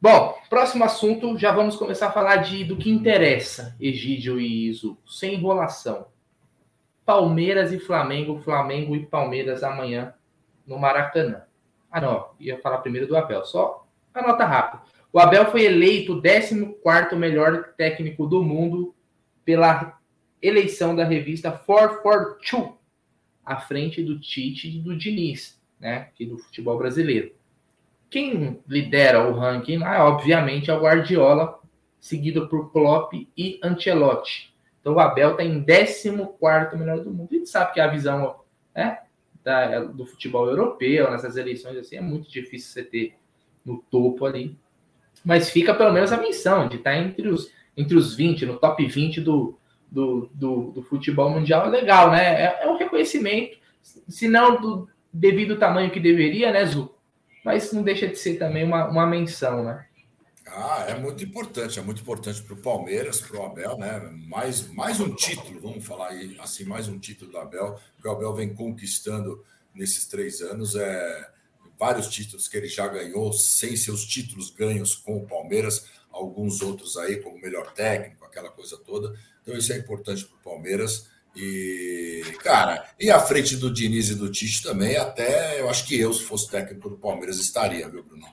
[0.00, 4.98] Bom, próximo assunto, já vamos começar a falar de, do que interessa, Egídio e Iso,
[5.06, 6.08] sem enrolação.
[7.06, 10.14] Palmeiras e Flamengo, Flamengo e Palmeiras amanhã
[10.66, 11.44] no Maracanã.
[11.90, 14.82] Ah, não, ia falar primeiro do Abel, só a nota rápida.
[15.12, 18.94] O Abel foi eleito o 14 melhor técnico do mundo
[19.44, 19.98] pela
[20.46, 22.74] eleição da revista 442,
[23.44, 27.32] à frente do Tite e do Diniz, né, aqui do futebol brasileiro.
[28.10, 31.58] Quem lidera o ranking, ah, obviamente, é o Guardiola,
[31.98, 34.54] seguido por Klopp e Ancelotti.
[34.80, 36.10] Então o Abel está em 14
[36.76, 37.28] melhor do mundo.
[37.32, 38.40] A gente sabe que a visão
[38.74, 38.98] né,
[39.42, 43.14] da, do futebol europeu, nessas eleições assim, é muito difícil você ter
[43.64, 44.56] no topo ali.
[45.24, 48.86] Mas fica pelo menos a menção de estar entre os, entre os 20, no top
[48.86, 49.58] 20 do,
[49.94, 51.66] do, do, do futebol mundial.
[51.66, 52.42] É legal, né?
[52.42, 53.56] É, é um reconhecimento,
[54.08, 56.92] se não do devido tamanho que deveria, né, Zu?
[57.44, 59.86] Mas não deixa de ser também uma, uma menção, né?
[60.46, 64.00] Ah, é muito importante, é muito importante para o Palmeiras, para o Abel, né?
[64.26, 68.10] Mais, mais um título, vamos falar aí, assim, mais um título do Abel, que o
[68.10, 70.74] Abel vem conquistando nesses três anos.
[70.74, 71.30] É,
[71.78, 76.96] vários títulos que ele já ganhou, sem seus títulos ganhos com o Palmeiras, alguns outros
[76.96, 79.14] aí, como melhor técnico, aquela coisa toda.
[79.44, 81.08] Então, isso é importante para o Palmeiras.
[81.36, 85.98] E, cara, e à frente do Diniz e do Tite também, até eu acho que
[86.00, 88.26] eu, se fosse técnico do Palmeiras, estaria, viu, Bruno?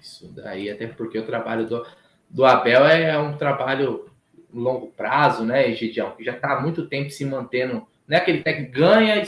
[0.00, 1.86] isso daí, até porque o trabalho do,
[2.28, 4.06] do Abel é um trabalho
[4.52, 6.14] longo prazo, né, Egidião?
[6.16, 7.86] Que já está há muito tempo se mantendo.
[8.06, 9.22] Não é aquele técnico ganha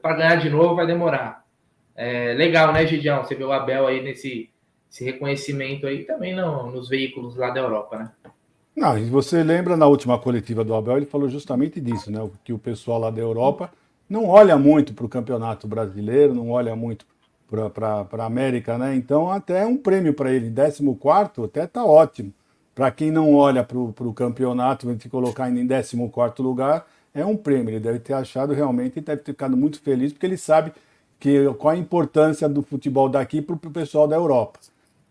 [0.00, 1.44] para ganhar de novo vai demorar.
[1.96, 3.24] É legal, né, Egidião?
[3.24, 4.50] Você vê o Abel aí nesse
[4.90, 8.12] esse reconhecimento aí também nos veículos lá da Europa, né?
[8.76, 12.28] Não, e você lembra na última coletiva do Abel, ele falou justamente disso, né?
[12.44, 13.70] Que o pessoal lá da Europa
[14.08, 17.04] não olha muito para o campeonato brasileiro, não olha muito
[17.48, 18.94] para a América, né?
[18.94, 22.32] Então, até um prêmio para ele, 14 até tá ótimo.
[22.74, 27.36] Para quem não olha para o campeonato, a gente colocar em 14 lugar, é um
[27.36, 27.70] prêmio.
[27.70, 30.72] Ele deve ter achado realmente, deve ter ficado muito feliz, porque ele sabe
[31.18, 34.60] que, qual a importância do futebol daqui para o pessoal da Europa.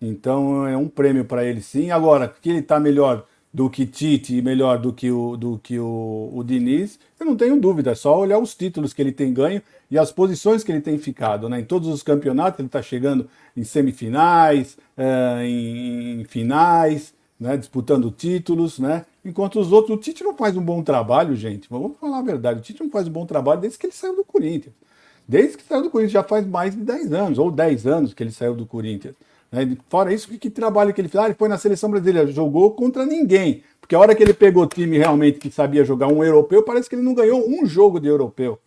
[0.02, 1.92] Então, é um prêmio para ele sim.
[1.92, 5.80] Agora, que ele está melhor do que Tite e melhor do que o, do que
[5.80, 9.34] o, o Diniz, eu não tenho dúvida, é só olhar os títulos que ele tem
[9.34, 11.50] ganho e as posições que ele tem ficado.
[11.50, 11.62] Né?
[11.62, 17.58] Em todos os campeonatos ele está chegando em semifinais, é, em, em, finais, né?
[17.58, 19.06] disputando títulos, né?
[19.26, 22.60] enquanto os outros, o Tite não faz um bom trabalho, gente, vamos falar a verdade,
[22.60, 24.76] o Tite não faz um bom trabalho desde que ele saiu do Corinthians.
[25.28, 28.24] Desde que saiu do Corinthians, já faz mais de 10 anos, ou 10 anos que
[28.24, 29.14] ele saiu do Corinthians.
[29.52, 29.78] Né?
[29.90, 31.24] Fora isso, que, que trabalho que ele fez?
[31.24, 33.64] Ah, ele foi na seleção brasileira, jogou contra ninguém.
[33.80, 36.88] Porque a hora que ele pegou o time realmente que sabia jogar um europeu, parece
[36.88, 38.60] que ele não ganhou um jogo de europeu.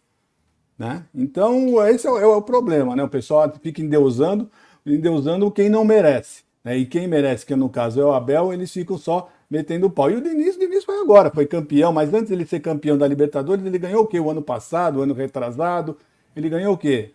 [0.79, 1.05] Né?
[1.15, 3.05] Então, esse é o, é o, problema, né?
[3.05, 4.51] O pessoal fica endeusando,
[4.85, 6.43] endeusando quem não merece.
[6.65, 6.79] Né?
[6.79, 10.11] E quem merece, que no caso é o Abel, eles ficam só metendo o pau.
[10.11, 12.99] E o Diniz, o Diniz foi agora, foi campeão, mas antes de ele ser campeão
[12.99, 14.19] da Libertadores, ele ganhou o quê?
[14.19, 15.97] O ano passado, o ano retrasado,
[16.35, 17.13] ele ganhou o quê?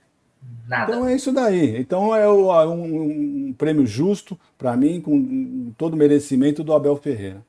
[0.68, 0.92] Nada.
[0.92, 1.78] Então é isso daí.
[1.78, 7.42] Então é um, um prêmio justo para mim, com todo o merecimento do Abel Ferreira.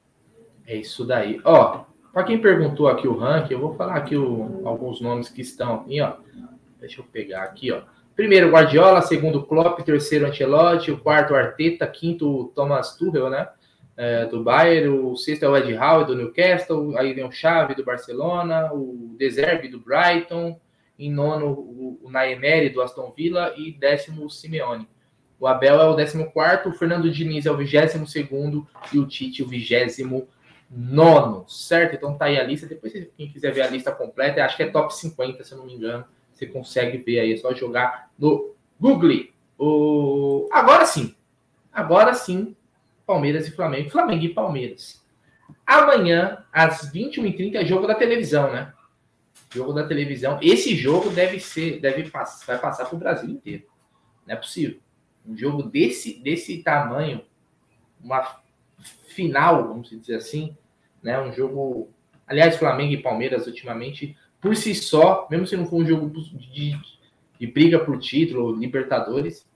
[0.67, 1.41] É isso daí.
[1.45, 5.41] Ó, para quem perguntou aqui o ranking, eu vou falar aqui o, alguns nomes que
[5.41, 6.15] estão aqui, ó.
[6.79, 7.83] Deixa eu pegar aqui, ó.
[8.15, 13.49] Primeiro Guardiola, segundo Klopp, terceiro Ancelotti, o quarto Arteta, quinto Thomas Tuchel, né?
[13.97, 17.75] É, do Bayern, o sexto é o Ed Howe do Newcastle, aí vem o Xavi
[17.75, 20.59] do Barcelona, o Deserve do Brighton,
[20.99, 24.89] em nono o, o Naemeri do Aston Villa e décimo o Simeone.
[25.41, 29.07] O Abel é o décimo quarto, o Fernando Diniz é o vigésimo segundo e o
[29.07, 30.27] Tite o vigésimo
[30.69, 31.95] nono, certo?
[31.95, 32.67] Então tá aí a lista.
[32.67, 35.67] Depois, quem quiser ver a lista completa, acho que é top 50, se eu não
[35.67, 36.05] me engano.
[36.33, 39.27] Você consegue ver aí, é só jogar no Google.
[39.57, 40.49] O...
[40.53, 41.15] Agora sim,
[41.73, 42.55] agora sim,
[43.07, 43.91] Palmeiras e Flamengo.
[43.91, 45.05] Flamengo e Palmeiras.
[45.67, 48.73] Amanhã, às 21h30, é jogo da televisão, né?
[49.51, 50.39] Jogo da televisão.
[50.43, 53.65] Esse jogo deve ser, deve passar, vai passar para o Brasil inteiro.
[54.27, 54.79] Não é possível.
[55.27, 57.25] Um jogo desse, desse tamanho,
[58.03, 58.41] uma
[59.09, 60.57] final, vamos dizer assim,
[61.03, 61.21] né?
[61.21, 61.91] Um jogo.
[62.27, 66.79] Aliás, Flamengo e Palmeiras, ultimamente, por si só, mesmo se não for um jogo de,
[67.39, 69.49] de briga por título, Libertadores,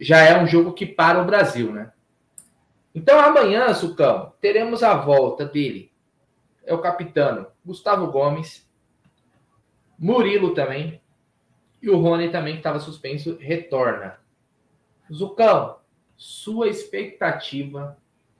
[0.00, 1.92] já é um jogo que para o Brasil, né?
[2.94, 5.92] Então amanhã, Sucão, teremos a volta dele.
[6.64, 8.67] É o capitano Gustavo Gomes,
[9.98, 11.00] Murilo também,
[11.82, 14.18] e o Rony também, que estava suspenso, retorna.
[15.12, 15.78] Zucão,
[16.16, 17.96] sua expectativa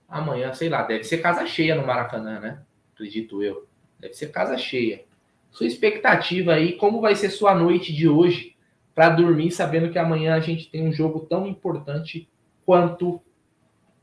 [0.07, 2.61] amanhã, sei lá, deve ser casa cheia no Maracanã, né?
[2.93, 3.67] Acredito eu.
[3.99, 5.05] Deve ser casa cheia.
[5.51, 8.55] Sua expectativa aí, como vai ser sua noite de hoje
[8.93, 12.29] para dormir sabendo que amanhã a gente tem um jogo tão importante
[12.65, 13.21] quanto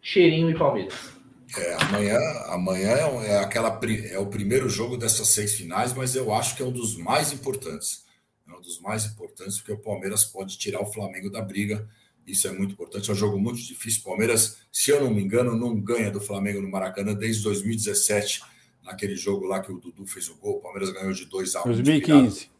[0.00, 1.15] Cheirinho e Palmeiras?
[1.56, 3.78] É, amanhã, amanhã é, é, aquela,
[4.10, 7.32] é o primeiro jogo dessas seis finais, mas eu acho que é um dos mais
[7.32, 8.04] importantes.
[8.48, 11.88] É um dos mais importantes, porque o Palmeiras pode tirar o Flamengo da briga
[12.26, 13.08] isso é muito importante.
[13.08, 14.02] É um jogo muito difícil.
[14.02, 18.42] Palmeiras, se eu não me engano, não ganha do Flamengo no Maracanã desde 2017,
[18.84, 20.56] naquele jogo lá que o Dudu fez o gol.
[20.56, 22.50] O Palmeiras ganhou de 2 a 1 2015.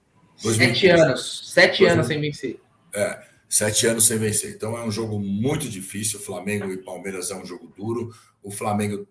[0.42, 0.57] 2015.
[0.57, 1.53] Sete anos.
[1.53, 2.61] Sete anos sem vencer.
[2.94, 4.55] É, sete anos sem vencer.
[4.55, 6.20] Então é um jogo muito difícil.
[6.20, 8.14] Flamengo e Palmeiras é um jogo duro.
[8.47, 9.09] O Flamengo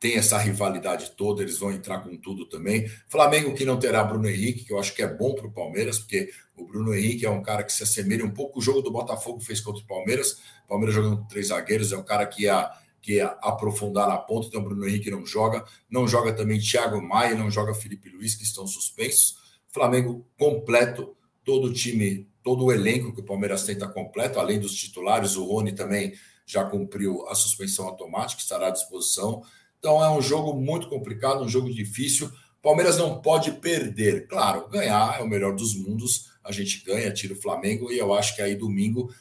[0.00, 2.90] tem essa rivalidade toda, eles vão entrar com tudo também.
[3.08, 6.00] Flamengo que não terá Bruno Henrique, que eu acho que é bom para o Palmeiras,
[6.00, 8.90] porque o Bruno Henrique é um cara que se assemelha um pouco o jogo do
[8.90, 10.32] Botafogo fez contra o Palmeiras.
[10.64, 12.68] O Palmeiras jogando com três zagueiros, é um cara que ia,
[13.00, 15.64] que ia aprofundar na ponta, então o Bruno Henrique não joga.
[15.88, 19.36] Não joga também Thiago Maia, não joga Felipe Luiz, que estão suspensos.
[19.68, 24.74] Flamengo completo, todo o time, todo o elenco que o Palmeiras está completo, além dos
[24.74, 26.12] titulares, o Rony também
[26.46, 29.42] já cumpriu a suspensão automática, estará à disposição.
[29.78, 32.30] Então é um jogo muito complicado, um jogo difícil.
[32.62, 34.28] Palmeiras não pode perder.
[34.28, 36.30] Claro, ganhar é o melhor dos mundos.
[36.44, 39.12] A gente ganha, tira o Flamengo e eu acho que aí domingo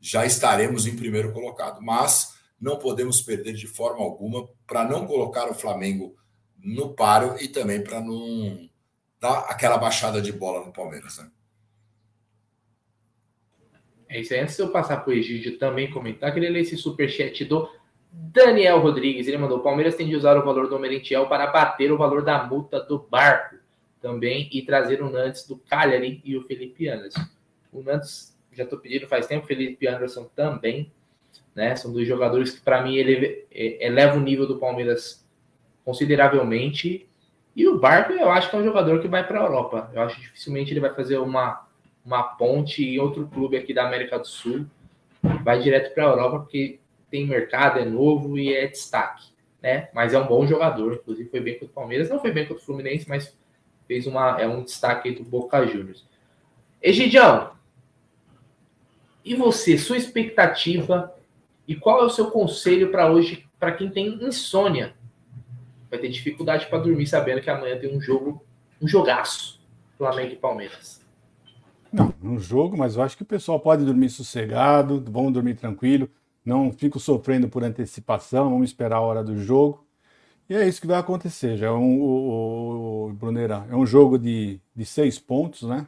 [0.00, 1.80] já estaremos em primeiro colocado.
[1.80, 6.16] Mas não podemos perder de forma alguma para não colocar o Flamengo
[6.58, 8.68] no páreo e também para não
[9.20, 11.18] dar aquela baixada de bola no Palmeiras.
[11.18, 11.30] Né?
[14.10, 14.40] É isso aí.
[14.40, 17.70] Antes de eu passar para o Egídio também comentar, queria ler esse superchat do
[18.10, 21.96] Daniel Rodrigues, ele mandou: Palmeiras tem de usar o valor do Merentiel para bater o
[21.96, 23.56] valor da multa do barco
[24.02, 27.20] também e trazer o Nantes do Cagliari e o Felipe Anderson.
[27.72, 30.90] O Nantes, já estou pedindo faz tempo, o Felipe Anderson também,
[31.54, 31.76] né?
[31.76, 35.24] São dois jogadores que, para mim, ele é, eleva o nível do Palmeiras
[35.84, 37.08] consideravelmente.
[37.54, 39.90] E o Barco, eu acho que é um jogador que vai para a Europa.
[39.94, 41.68] Eu acho que dificilmente ele vai fazer uma,
[42.04, 44.66] uma ponte em outro clube aqui da América do Sul.
[45.44, 49.28] Vai direto para a Europa, porque tem mercado, é novo e é destaque,
[49.62, 49.88] né?
[49.92, 52.62] Mas é um bom jogador, inclusive foi bem contra o Palmeiras, não foi bem contra
[52.62, 53.36] o Fluminense, mas
[53.86, 56.06] fez uma é um destaque do Boca Juniors.
[56.80, 57.52] Egidião,
[59.24, 61.14] e você, sua expectativa
[61.66, 64.94] e qual é o seu conselho para hoje para quem tem insônia?
[65.90, 68.44] Vai ter dificuldade para dormir sabendo que amanhã tem um jogo,
[68.80, 69.60] um jogaço,
[69.98, 70.99] Flamengo e Palmeiras.
[71.92, 76.08] Não, um jogo, mas eu acho que o pessoal pode dormir sossegado, vão dormir tranquilo
[76.44, 79.84] não fico sofrendo por antecipação, vamos esperar a hora do jogo.
[80.48, 81.56] E é isso que vai acontecer.
[81.56, 85.86] Já é um, o, o Brunerá, é um jogo de, de seis pontos, né?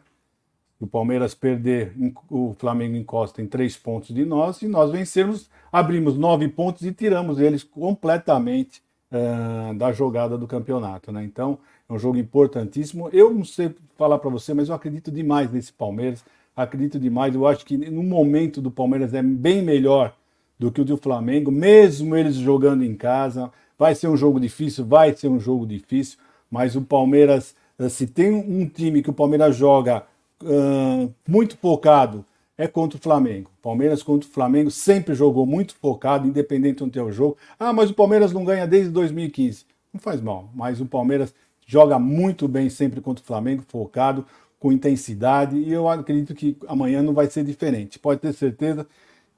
[0.79, 1.95] O Palmeiras perder,
[2.29, 6.93] o Flamengo encosta em três pontos de nós, e nós vencermos, abrimos nove pontos e
[6.93, 11.25] tiramos eles completamente uh, da jogada do campeonato, né?
[11.25, 11.59] Então,
[11.93, 13.11] É um jogo importantíssimo.
[13.13, 16.25] Eu não sei falar para você, mas eu acredito demais nesse Palmeiras.
[16.57, 17.35] Acredito demais.
[17.35, 20.17] Eu acho que no momento do Palmeiras é bem melhor
[20.59, 23.53] do que o do Flamengo, mesmo eles jogando em casa.
[23.79, 26.19] Vai ser um jogo difícil, vai ser um jogo difícil,
[26.51, 30.05] mas o Palmeiras, eh, se tem um time que o Palmeiras joga
[30.43, 32.25] uh, muito focado,
[32.57, 33.51] é contra o Flamengo.
[33.61, 37.37] Palmeiras contra o Flamengo sempre jogou muito focado, independente do teu jogo.
[37.59, 39.67] Ah, mas o Palmeiras não ganha desde 2015.
[39.93, 41.35] Não faz mal, mas o Palmeiras
[41.73, 44.27] joga muito bem sempre contra o Flamengo, focado,
[44.61, 47.99] com intensidade, e eu acredito que amanhã não vai ser diferente.
[47.99, 48.87] Pode ter certeza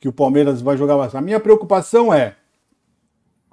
[0.01, 1.19] que o Palmeiras vai jogar bastante.
[1.21, 2.35] A minha preocupação é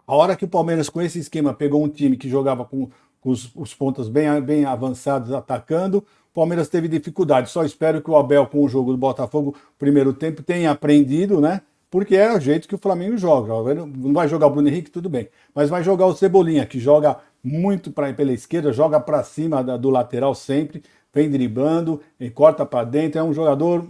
[0.07, 2.89] a hora que o Palmeiras, com esse esquema, pegou um time que jogava com,
[3.21, 7.51] com os, os pontos bem, bem avançados atacando, o Palmeiras teve dificuldade.
[7.51, 11.61] Só espero que o Abel, com o jogo do Botafogo, primeiro tempo, tenha aprendido, né?
[11.91, 13.85] Porque é o jeito que o Flamengo joga.
[13.85, 15.29] Não vai jogar o Bruno Henrique, tudo bem.
[15.53, 19.77] Mas vai jogar o Cebolinha, que joga muito pra, pela esquerda, joga para cima da,
[19.77, 22.01] do lateral sempre vem driblando,
[22.33, 23.19] corta para dentro.
[23.19, 23.85] É um jogador.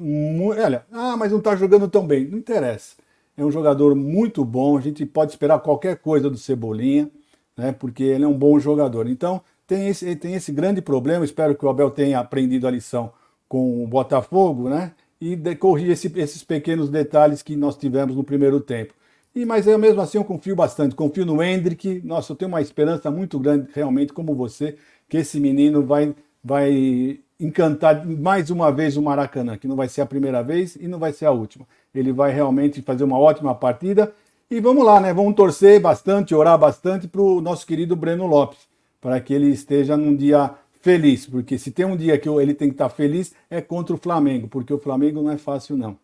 [0.58, 2.26] Olha, ah, mas não está jogando tão bem.
[2.26, 2.96] Não interessa.
[3.38, 4.78] É um jogador muito bom.
[4.78, 7.10] A gente pode esperar qualquer coisa do Cebolinha,
[7.56, 7.72] né?
[7.72, 9.08] Porque ele é um bom jogador.
[9.08, 11.24] Então, tem esse, tem esse grande problema.
[11.24, 13.12] Espero que o Abel tenha aprendido a lição
[13.48, 14.94] com o Botafogo, né?
[15.20, 18.94] E corrigir esse, esses pequenos detalhes que nós tivemos no primeiro tempo.
[19.34, 20.96] E, mas eu mesmo assim eu confio bastante.
[20.96, 22.02] Confio no Hendrick.
[22.04, 27.20] Nossa, eu tenho uma esperança muito grande, realmente, como você, que esse menino vai vai
[27.40, 31.00] encantar mais uma vez o Maracanã, que não vai ser a primeira vez e não
[31.00, 31.68] vai ser a última.
[31.94, 34.14] Ele vai realmente fazer uma ótima partida.
[34.50, 35.14] E vamos lá, né?
[35.14, 38.60] Vamos torcer bastante, orar bastante para o nosso querido Breno Lopes,
[39.00, 42.68] para que ele esteja num dia feliz, porque se tem um dia que ele tem
[42.68, 45.98] que estar feliz é contra o Flamengo, porque o Flamengo não é fácil não.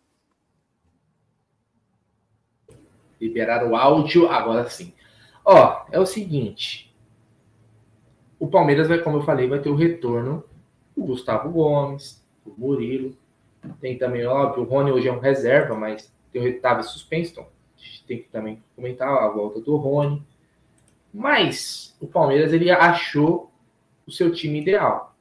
[3.20, 4.92] Liberar o áudio agora sim.
[5.44, 6.88] Ó, é o seguinte,
[8.38, 10.44] o Palmeiras vai, como eu falei, vai ter o retorno
[10.96, 13.16] do Gustavo Gomes, do Murilo.
[13.80, 18.04] Tem também, óbvio, o Rony hoje é um reserva, mas estava suspenso, então a gente
[18.04, 20.22] tem que também comentar a volta do Rony.
[21.12, 23.50] Mas o Palmeiras ele achou
[24.06, 25.16] o seu time ideal.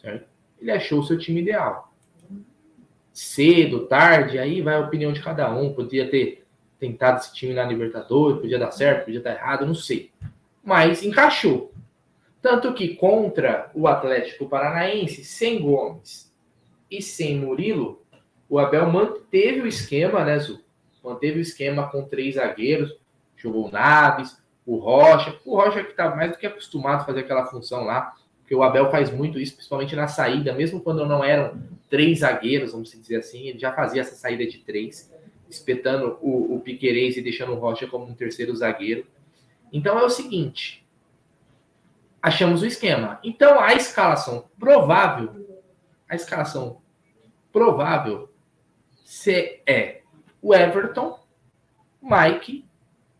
[0.00, 0.26] Certo?
[0.60, 1.92] Ele achou o seu time ideal.
[3.12, 5.72] Cedo, tarde, aí vai a opinião de cada um.
[5.72, 6.45] Podia ter
[6.78, 10.10] tentado esse time na Libertadores, podia dar certo, podia dar errado, não sei.
[10.62, 11.72] Mas encaixou.
[12.42, 16.32] Tanto que contra o Atlético Paranaense, sem Gomes
[16.90, 18.02] e sem Murilo,
[18.48, 20.60] o Abel manteve o esquema, né, Zu?
[21.02, 22.96] Manteve o esquema com três zagueiros,
[23.36, 25.36] jogou o Naves, o Rocha.
[25.44, 28.62] O Rocha que está mais do que acostumado a fazer aquela função lá, porque o
[28.62, 31.60] Abel faz muito isso, principalmente na saída, mesmo quando não eram
[31.90, 35.12] três zagueiros, vamos dizer assim, ele já fazia essa saída de três,
[35.48, 39.06] espetando o, o Piquerez e deixando o Rocha como um terceiro zagueiro.
[39.72, 40.86] Então é o seguinte,
[42.22, 43.20] achamos o esquema.
[43.22, 45.62] Então, a escalação provável,
[46.08, 46.80] a escalação
[47.52, 48.28] provável
[49.04, 50.02] se é
[50.42, 51.24] o Everton,
[52.02, 52.64] Mike,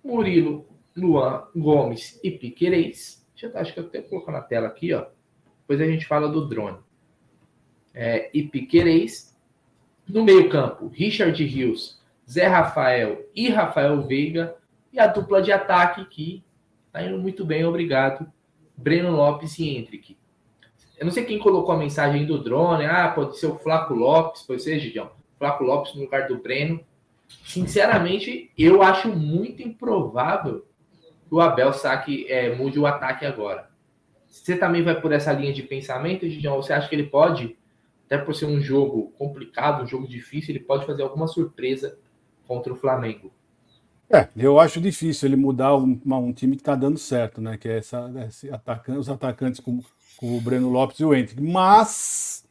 [0.03, 3.25] Murilo, Luan, Gomes e Piquerez.
[3.37, 5.07] Já tá, acho que eu até colocar na tela aqui, ó.
[5.61, 6.79] Depois a gente fala do drone.
[7.95, 9.37] É, e Piquerez.
[10.09, 14.57] No meio-campo, Richard Rios, Zé Rafael e Rafael Veiga.
[14.93, 16.45] E a dupla de ataque que
[16.93, 18.31] tá indo muito bem, obrigado.
[18.77, 20.17] Breno Lopes e Hendrick.
[20.99, 22.87] Eu não sei quem colocou a mensagem do drone.
[22.87, 25.11] Ah, pode ser o Flaco Lopes, pode ser, Gidião.
[25.39, 26.81] Flaco Lopes no lugar do Breno.
[27.45, 30.67] Sinceramente, eu acho muito improvável
[31.29, 33.69] que o Abel saque, é, mude o ataque agora.
[34.27, 36.57] Você também vai por essa linha de pensamento, Gidião?
[36.57, 37.57] Você acha que ele pode,
[38.07, 41.99] até por ser um jogo complicado, um jogo difícil, ele pode fazer alguma surpresa
[42.47, 43.31] contra o Flamengo?
[44.09, 47.57] É, eu acho difícil ele mudar um, um time que está dando certo, né?
[47.57, 48.11] Que é essa,
[48.53, 49.81] atacante, os atacantes com,
[50.17, 51.43] com o Breno Lopes e o Hendrick.
[51.43, 52.45] Mas,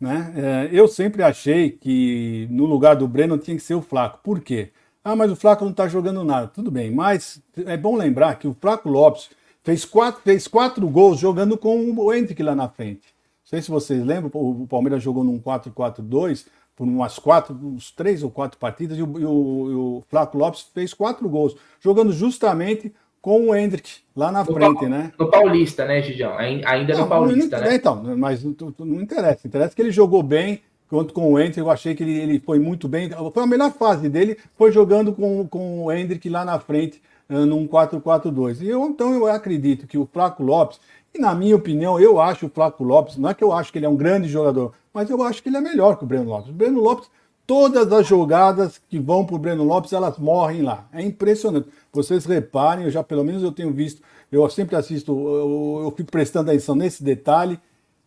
[0.00, 0.32] né?
[0.36, 4.18] É, eu sempre achei que no lugar do Breno tinha que ser o Flaco.
[4.24, 4.72] Por quê?
[5.04, 6.48] Ah, mas o Flaco não está jogando nada.
[6.48, 9.30] Tudo bem, mas é bom lembrar que o Flaco Lopes
[9.62, 13.06] fez quatro, fez quatro gols jogando com o Hendrick lá na frente.
[13.06, 16.46] Não sei se vocês lembram, o Palmeiras jogou num 4-4-2
[16.78, 20.38] por umas quatro, uns três ou quatro partidas, e o, e o, e o Flaco
[20.38, 25.12] Lopes fez quatro gols, jogando justamente com o Hendrick lá na no frente, pa né?
[25.18, 26.38] No Paulista, né, Gigião?
[26.38, 27.74] Ainda não, no Paulista, não, né?
[27.74, 29.48] Então, mas não, interessa.
[29.48, 32.60] Interessa que ele jogou bem, quanto com o Hendrick, eu achei que ele, ele foi
[32.60, 33.10] muito bem.
[33.34, 37.44] Foi a melhor fase dele, foi jogando com, com o Hendrick lá na frente, uh,
[37.44, 38.62] num 4-4-2.
[38.62, 40.78] E eu, então eu acredito que o Flaco Lopes,
[41.14, 43.78] e na minha opinião, eu acho o Flaco Lopes, não é que eu acho que
[43.78, 46.30] ele é um grande jogador, mas eu acho que ele é melhor que o Breno
[46.30, 46.50] Lopes.
[46.50, 47.08] O Breno Lopes
[47.48, 50.86] todas as jogadas que vão para o Breno Lopes, elas morrem lá.
[50.92, 51.66] É impressionante.
[51.90, 56.12] Vocês reparem, eu já pelo menos eu tenho visto, eu sempre assisto, eu, eu fico
[56.12, 57.58] prestando atenção nesse detalhe.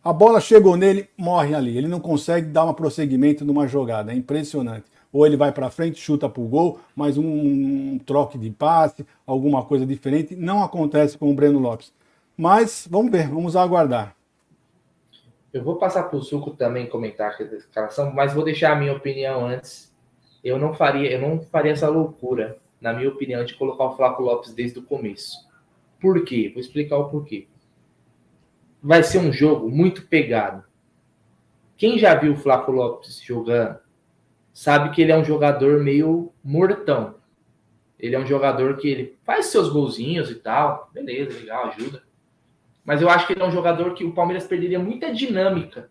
[0.03, 1.75] A bola chegou nele, morre ali.
[1.75, 4.11] Ele não consegue dar um prosseguimento numa jogada.
[4.11, 4.85] É impressionante.
[5.11, 9.03] Ou ele vai para frente, chuta para o gol, mas um, um, troque de passe,
[9.25, 10.35] alguma coisa diferente.
[10.35, 11.91] Não acontece com o Breno Lopes.
[12.41, 14.15] Mas vamos ver, vamos aguardar.
[15.53, 18.93] Eu vou passar para o Suco também comentar a escalação, mas vou deixar a minha
[18.93, 19.95] opinião antes.
[20.43, 24.23] Eu não faria, eu não faria essa loucura, na minha opinião, de colocar o Flaco
[24.23, 25.47] Lopes desde o começo.
[25.99, 26.49] Por quê?
[26.51, 27.47] Vou explicar o porquê.
[28.81, 30.63] Vai ser um jogo muito pegado.
[31.77, 33.77] Quem já viu o Flaco Lopes jogando
[34.51, 37.13] sabe que ele é um jogador meio mortão.
[37.99, 42.09] Ele é um jogador que ele faz seus golzinhos e tal, beleza, legal, ajuda.
[42.83, 45.89] Mas eu acho que ele é um jogador que o Palmeiras perderia muita dinâmica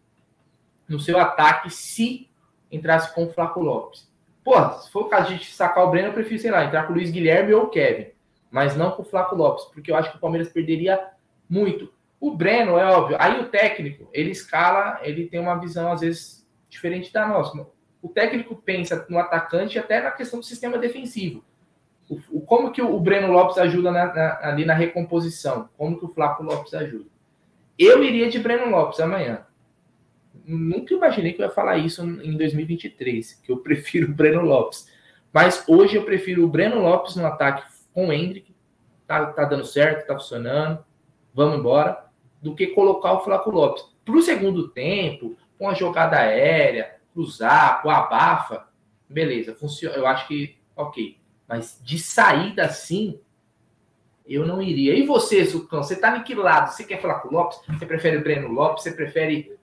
[0.88, 2.28] no seu ataque se
[2.70, 4.10] entrasse com o Flaco Lopes.
[4.42, 6.92] Pô, se for o caso de sacar o Breno, eu prefiro, sei lá, entrar com
[6.92, 8.10] o Luiz Guilherme ou o Kevin.
[8.50, 11.00] Mas não com o Flaco Lopes, porque eu acho que o Palmeiras perderia
[11.48, 11.92] muito.
[12.18, 16.46] O Breno, é óbvio, aí o técnico, ele escala, ele tem uma visão, às vezes,
[16.68, 17.66] diferente da nossa.
[18.02, 21.44] O técnico pensa no atacante até na questão do sistema defensivo
[22.10, 25.68] o, como que o Breno Lopes ajuda na, na, ali na recomposição?
[25.78, 27.08] Como que o Flávio Lopes ajuda?
[27.78, 29.46] Eu iria de Breno Lopes amanhã.
[30.44, 34.88] Nunca imaginei que eu ia falar isso em 2023, que eu prefiro o Breno Lopes.
[35.32, 37.62] Mas hoje eu prefiro o Breno Lopes no ataque
[37.94, 38.52] com o Hendrick.
[39.06, 40.84] Tá, tá dando certo, tá funcionando.
[41.32, 42.06] Vamos embora.
[42.42, 43.84] Do que colocar o Flávio Lopes.
[44.04, 48.66] Para o segundo tempo, com a jogada aérea, cruzar, com a abafa,
[49.08, 49.94] beleza, funciona.
[49.94, 51.19] Eu acho que ok.
[51.50, 53.18] Mas de saída assim,
[54.24, 54.94] eu não iria.
[54.94, 56.72] E você, Zucão, você tá em lado?
[56.72, 57.58] Você quer falar com o Lopes?
[57.68, 58.84] Você prefere o Breno Lopes?
[58.84, 59.58] Você prefere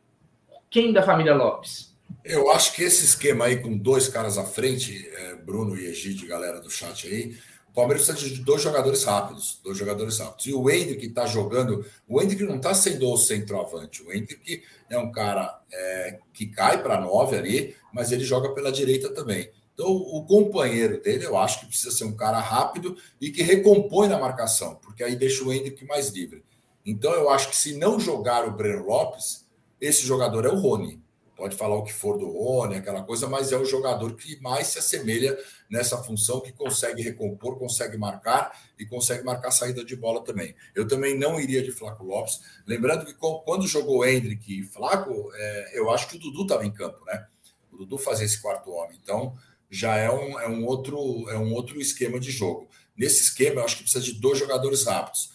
[0.70, 1.96] quem da família Lopes?
[2.26, 6.28] Eu acho que esse esquema aí com dois caras à frente, é, Bruno e Egide,
[6.28, 7.38] galera do chat aí,
[7.70, 10.46] o Palmeiras precisa de dois jogadores rápidos, dois jogadores rápidos.
[10.46, 14.98] E o Hendrick está jogando, o Hendrick não está sendo o centroavante, o Hendrick é
[14.98, 19.50] um cara é, que cai para nove ali, mas ele joga pela direita também.
[19.78, 24.08] Então, o companheiro dele, eu acho que precisa ser um cara rápido e que recompõe
[24.08, 26.44] na marcação, porque aí deixa o Hendrick mais livre.
[26.84, 29.46] Então, eu acho que se não jogar o Breno Lopes,
[29.80, 31.00] esse jogador é o Rony.
[31.36, 34.66] Pode falar o que for do Rony, aquela coisa, mas é o jogador que mais
[34.66, 35.38] se assemelha
[35.70, 40.56] nessa função, que consegue recompor, consegue marcar e consegue marcar saída de bola também.
[40.74, 42.40] Eu também não iria de Flaco Lopes.
[42.66, 46.72] Lembrando que quando jogou Hendrick e Flaco, é, eu acho que o Dudu estava em
[46.72, 47.28] campo, né?
[47.72, 48.98] O Dudu fazia esse quarto homem.
[49.00, 49.38] Então,
[49.70, 52.70] já é um, é um, outro, é um outro esquema de jogo.
[52.96, 55.32] Nesse esquema, eu acho que precisa de dois jogadores rápidos.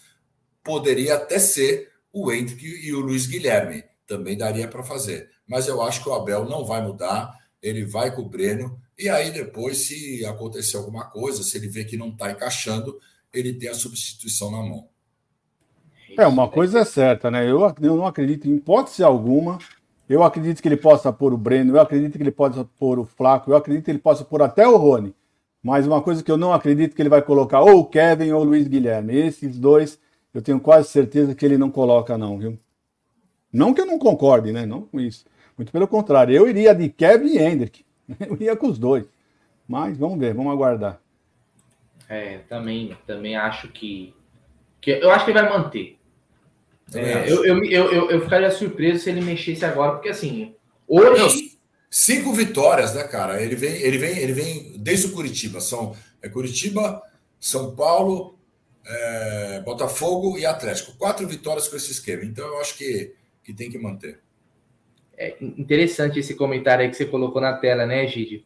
[0.63, 5.29] Poderia até ser o Hendrick e o Luiz Guilherme, também daria para fazer.
[5.47, 7.31] Mas eu acho que o Abel não vai mudar,
[7.61, 11.83] ele vai com o Breno, e aí depois, se acontecer alguma coisa, se ele vê
[11.83, 12.99] que não está encaixando,
[13.33, 14.87] ele tem a substituição na mão.
[16.17, 17.49] É, uma coisa é certa, né?
[17.49, 19.57] Eu, eu não acredito em hipótese alguma
[20.13, 23.05] eu acredito que ele possa pôr o Breno, eu acredito que ele possa pôr o
[23.05, 25.13] Flaco, eu acredito que ele possa pôr até o Rony.
[25.61, 28.41] Mas uma coisa que eu não acredito que ele vai colocar ou o Kevin ou
[28.41, 29.15] o Luiz Guilherme.
[29.15, 29.99] Esses dois,
[30.31, 32.59] eu tenho quase certeza que ele não coloca, não, viu?
[33.51, 34.65] Não que eu não concorde, né?
[34.67, 35.25] Não com isso.
[35.57, 37.83] Muito pelo contrário, eu iria de Kevin e Hendrick.
[38.19, 39.05] Eu ia com os dois.
[39.67, 40.99] Mas vamos ver, vamos aguardar.
[42.09, 44.13] É, também, também acho que,
[44.81, 44.91] que.
[44.91, 45.97] Eu acho que ele vai manter.
[46.93, 50.55] É, eu, eu, eu, eu, ficaria surpreso se ele mexesse agora, porque assim,
[50.87, 51.53] hoje.
[51.89, 53.39] Cinco vitórias, né, cara?
[53.39, 55.61] Ele vem, ele vem, ele vem desde o Curitiba.
[55.61, 56.99] São é Curitiba,
[57.39, 58.35] São Paulo,
[58.83, 60.97] é, Botafogo e Atlético.
[60.97, 62.23] Quatro vitórias com esse esquema.
[62.23, 63.13] Então eu acho que,
[63.43, 64.19] que tem que manter.
[65.15, 68.43] É interessante esse comentário aí que você colocou na tela, né, Gide?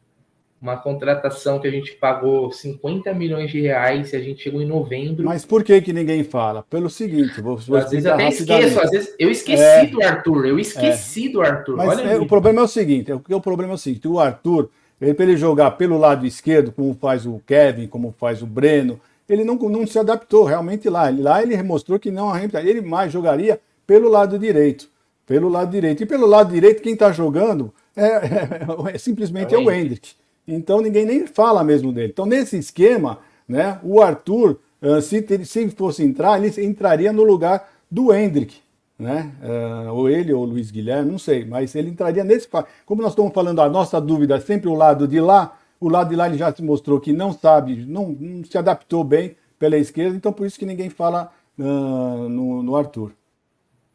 [0.62, 4.66] Uma contratação que a gente pagou 50 milhões de reais e a gente chegou em
[4.66, 5.24] novembro.
[5.24, 6.64] Mas por que que ninguém fala?
[6.70, 10.46] Pelo seguinte, vou, vou às vezes até esqueço, às vezes eu esqueci é, do Arthur,
[10.48, 11.30] eu esqueci é.
[11.30, 11.78] do Arthur.
[11.78, 14.70] Mas é, o problema é o seguinte, o, o problema é o seguinte, o Arthur,
[15.00, 19.00] ele, para ele jogar pelo lado esquerdo, como faz o Kevin, como faz o Breno,
[19.30, 21.10] ele não, não se adaptou realmente lá.
[21.10, 24.90] Lá ele mostrou que não, ele mais jogaria pelo lado direito.
[25.26, 26.02] Pelo lado direito.
[26.02, 28.06] E pelo lado direito, quem está jogando é,
[28.92, 30.12] é, é simplesmente é o, é o Hendrick.
[30.48, 32.12] Então ninguém nem fala mesmo dele.
[32.14, 37.70] Então, nesse esquema, né, o Arthur, uh, se, se fosse entrar, ele entraria no lugar
[37.90, 38.58] do Hendrick.
[38.98, 39.32] Né?
[39.44, 42.48] Uh, ou ele ou o Luiz Guilherme, não sei, mas ele entraria nesse.
[42.86, 46.10] Como nós estamos falando, a nossa dúvida é sempre o lado de lá, o lado
[46.10, 49.78] de lá ele já se mostrou que não sabe, não, não se adaptou bem pela
[49.78, 53.12] esquerda, então por isso que ninguém fala uh, no, no Arthur.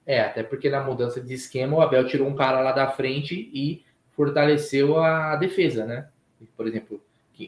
[0.07, 3.51] É, até porque na mudança de esquema o Abel tirou um cara lá da frente
[3.53, 6.07] e fortaleceu a defesa, né?
[6.57, 7.01] Por exemplo,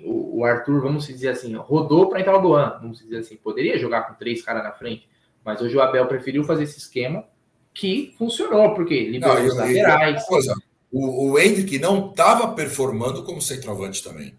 [0.04, 4.02] o Arthur, vamos dizer assim, rodou para entrar o Luan, vamos dizer assim, poderia jogar
[4.02, 5.08] com três caras na frente,
[5.44, 7.24] mas hoje o Abel preferiu fazer esse esquema
[7.72, 10.24] que funcionou, porque liberou não, os laterais.
[10.24, 10.54] Coisa,
[10.90, 14.34] o, o Hendrick não estava performando como centroavante também.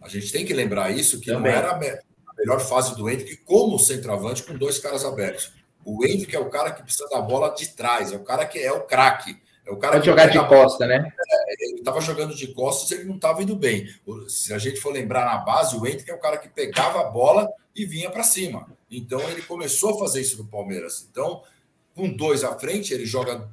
[0.00, 1.52] A gente tem que lembrar isso, que também.
[1.52, 5.52] não era a melhor fase do Hendrick como centroavante com dois caras abertos.
[5.84, 8.58] O Hendrick é o cara que precisa da bola de trás, é o cara que
[8.58, 9.36] é o craque.
[9.68, 11.12] É o cara Pode jogar de costa, né?
[11.28, 13.86] É, ele estava jogando de costas, ele não estava indo bem.
[14.26, 17.04] Se a gente for lembrar na base, o Hendrick é o cara que pegava a
[17.04, 17.46] bola
[17.76, 18.66] e vinha para cima.
[18.90, 21.06] Então ele começou a fazer isso no Palmeiras.
[21.10, 21.42] Então,
[21.94, 23.46] com dois à frente, ele joga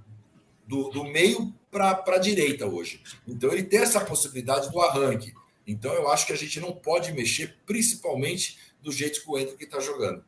[0.66, 3.02] do, do meio para a direita hoje.
[3.28, 5.34] Então ele tem essa possibilidade do arranque.
[5.68, 9.62] Então eu acho que a gente não pode mexer, principalmente do jeito que o Hendrick
[9.66, 10.24] está jogando.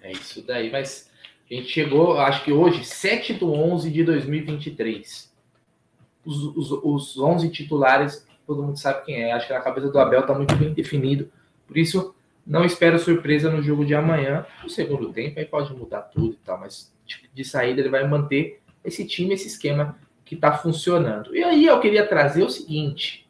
[0.00, 1.10] É isso daí, mas
[1.50, 5.32] a gente chegou, acho que hoje, 7 do 11 de 2023.
[6.24, 9.32] Os, os, os 11 titulares, todo mundo sabe quem é.
[9.32, 11.30] Acho que a cabeça do Abel está muito bem definido.
[11.66, 12.14] Por isso,
[12.46, 14.46] não espero surpresa no jogo de amanhã.
[14.62, 16.92] No segundo tempo, aí pode mudar tudo e tal, mas
[17.34, 21.34] de saída ele vai manter esse time, esse esquema que está funcionando.
[21.36, 23.23] E aí eu queria trazer o seguinte: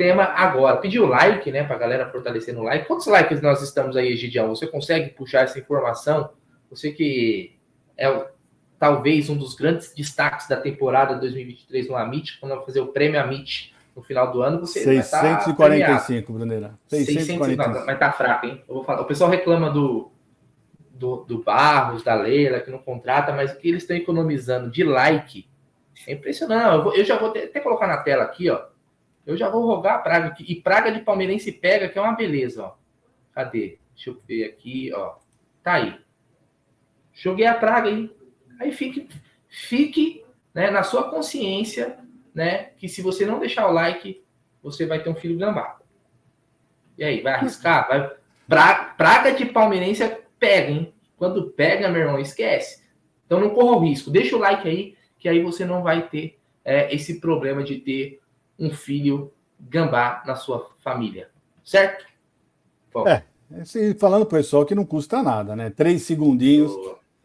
[0.00, 0.78] tema agora.
[0.78, 2.86] Pedir o like, né, para a galera fortalecer no like.
[2.86, 4.48] Quantos likes nós estamos aí, Gidião?
[4.48, 6.30] Você consegue puxar essa informação?
[6.70, 7.54] Você que
[7.98, 8.26] é
[8.78, 13.20] talvez um dos grandes destaques da temporada 2023 no Amit, quando vai fazer o prêmio
[13.20, 16.78] Amit no final do ano, você 645, Bruneira.
[16.88, 17.84] 645.
[17.84, 18.64] Mas tá fraco, hein?
[18.66, 19.02] Eu vou falar.
[19.02, 20.10] O pessoal reclama do,
[20.92, 24.82] do, do Barros, da Leila, que não contrata, mas o que eles estão economizando de
[24.82, 25.46] like
[26.06, 26.74] é impressionante.
[26.74, 28.69] Eu, vou, eu já vou até colocar na tela aqui, ó.
[29.26, 30.44] Eu já vou rogar a praga aqui.
[30.48, 32.76] E praga de palmeirense pega, que é uma beleza, ó.
[33.32, 33.78] Cadê?
[33.94, 35.16] Deixa eu ver aqui, ó.
[35.62, 35.98] Tá aí.
[37.12, 38.10] Joguei a praga aí.
[38.58, 39.08] Aí fique,
[39.48, 41.98] fique né, na sua consciência,
[42.34, 42.70] né?
[42.76, 44.22] Que se você não deixar o like,
[44.62, 45.78] você vai ter um filho gambá.
[46.96, 47.88] E aí, vai arriscar?
[47.88, 48.10] Vai...
[48.48, 50.02] Pra, praga de palmeirense
[50.38, 50.94] pega, hein?
[51.16, 52.82] Quando pega, meu irmão, esquece.
[53.26, 54.10] Então não corra o risco.
[54.10, 58.20] Deixa o like aí, que aí você não vai ter é, esse problema de ter
[58.60, 61.30] um filho gambá na sua família.
[61.64, 62.04] Certo?
[62.92, 63.06] Bom.
[63.08, 63.24] É,
[63.98, 65.70] falando pro pessoal que não custa nada, né?
[65.70, 66.70] Três segundinhos,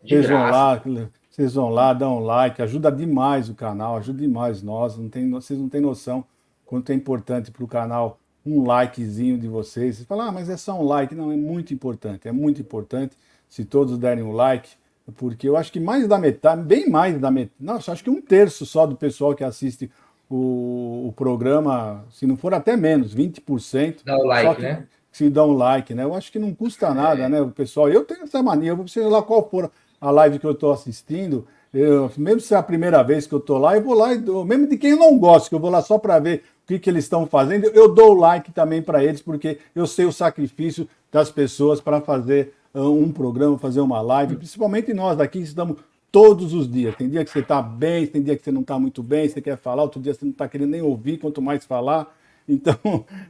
[0.02, 0.82] vocês vão lá,
[1.30, 4.98] vocês vão lá, dão um like, ajuda demais o canal, ajuda demais nós.
[4.98, 6.26] Não tem, vocês não têm noção
[6.66, 9.98] quanto é importante para o canal um likezinho de vocês.
[9.98, 11.14] Você fala, ah, mas é só um like.
[11.16, 13.18] Não, é muito importante, é muito importante
[13.50, 14.70] se todos derem um like,
[15.16, 18.22] porque eu acho que mais da metade, bem mais da metade, nossa, acho que um
[18.22, 19.92] terço só do pessoal que assiste
[20.30, 23.98] o, o programa, se não for até menos, 20%.
[24.04, 24.88] Dá o like, né?
[25.12, 26.04] Se dá um like, né?
[26.04, 27.30] Eu acho que não custa nada, é.
[27.30, 27.42] né?
[27.42, 30.46] O pessoal, eu tenho essa mania, eu vou sei lá qual for a live que
[30.46, 33.82] eu estou assistindo, eu, mesmo se é a primeira vez que eu estou lá, eu
[33.82, 35.98] vou lá e dou, mesmo de quem eu não gosto, que eu vou lá só
[35.98, 39.22] para ver o que, que eles estão fazendo, eu dou o like também para eles,
[39.22, 44.38] porque eu sei o sacrifício das pessoas para fazer uh, um programa, fazer uma live,
[44.38, 45.78] principalmente nós daqui estamos
[46.16, 46.96] todos os dias.
[46.96, 49.42] Tem dia que você está bem, tem dia que você não está muito bem, você
[49.42, 52.08] quer falar, outro dia você não está querendo nem ouvir, quanto mais falar.
[52.48, 52.78] Então,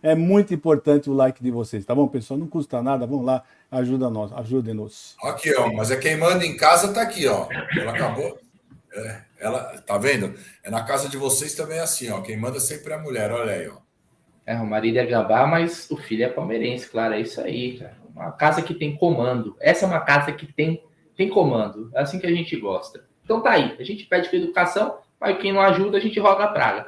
[0.03, 2.37] é muito importante o like de vocês, tá bom, pessoal?
[2.37, 5.15] Não custa nada, vamos lá, ajuda nós, ajudem-nos.
[5.23, 7.47] Aqui, ó, mas é quem manda em casa tá aqui, ó.
[7.79, 8.37] Ela acabou.
[8.93, 10.35] É, ela, tá vendo?
[10.61, 12.19] É na casa de vocês também é assim, ó.
[12.19, 13.77] Quem manda sempre é a mulher, olha aí, ó.
[14.45, 17.95] É, o marido é gabá, mas o filho é palmeirense, claro, é isso aí, cara.
[18.13, 19.55] Uma casa que tem comando.
[19.61, 20.83] Essa é uma casa que tem,
[21.15, 21.89] tem comando.
[21.93, 23.07] É assim que a gente gosta.
[23.23, 23.75] Então tá aí.
[23.79, 26.87] A gente pede com educação, mas quem não ajuda, a gente roga a praga.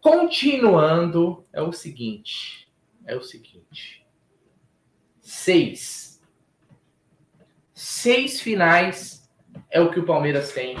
[0.00, 2.70] Continuando, é o seguinte.
[3.06, 4.06] É o seguinte.
[5.20, 6.22] Seis.
[7.72, 9.30] Seis finais
[9.70, 10.76] é o que o Palmeiras tem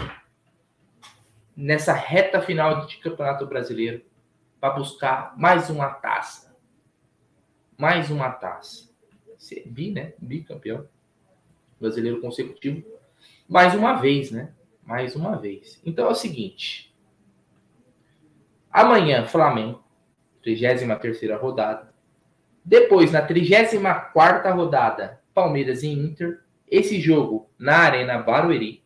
[1.56, 4.04] nessa reta final de Campeonato Brasileiro
[4.60, 6.54] para buscar mais uma taça.
[7.78, 8.90] Mais uma taça.
[9.38, 10.12] Ser bi, né?
[10.18, 10.86] Bicampeão
[11.80, 12.84] brasileiro consecutivo.
[13.48, 14.52] Mais uma vez, né?
[14.84, 15.80] Mais uma vez.
[15.84, 16.94] Então é o seguinte.
[18.70, 19.82] Amanhã, Flamengo,
[20.42, 21.92] 33 rodada.
[22.64, 26.40] Depois, na 34 rodada, Palmeiras e Inter.
[26.68, 28.84] Esse jogo na Arena Barueri,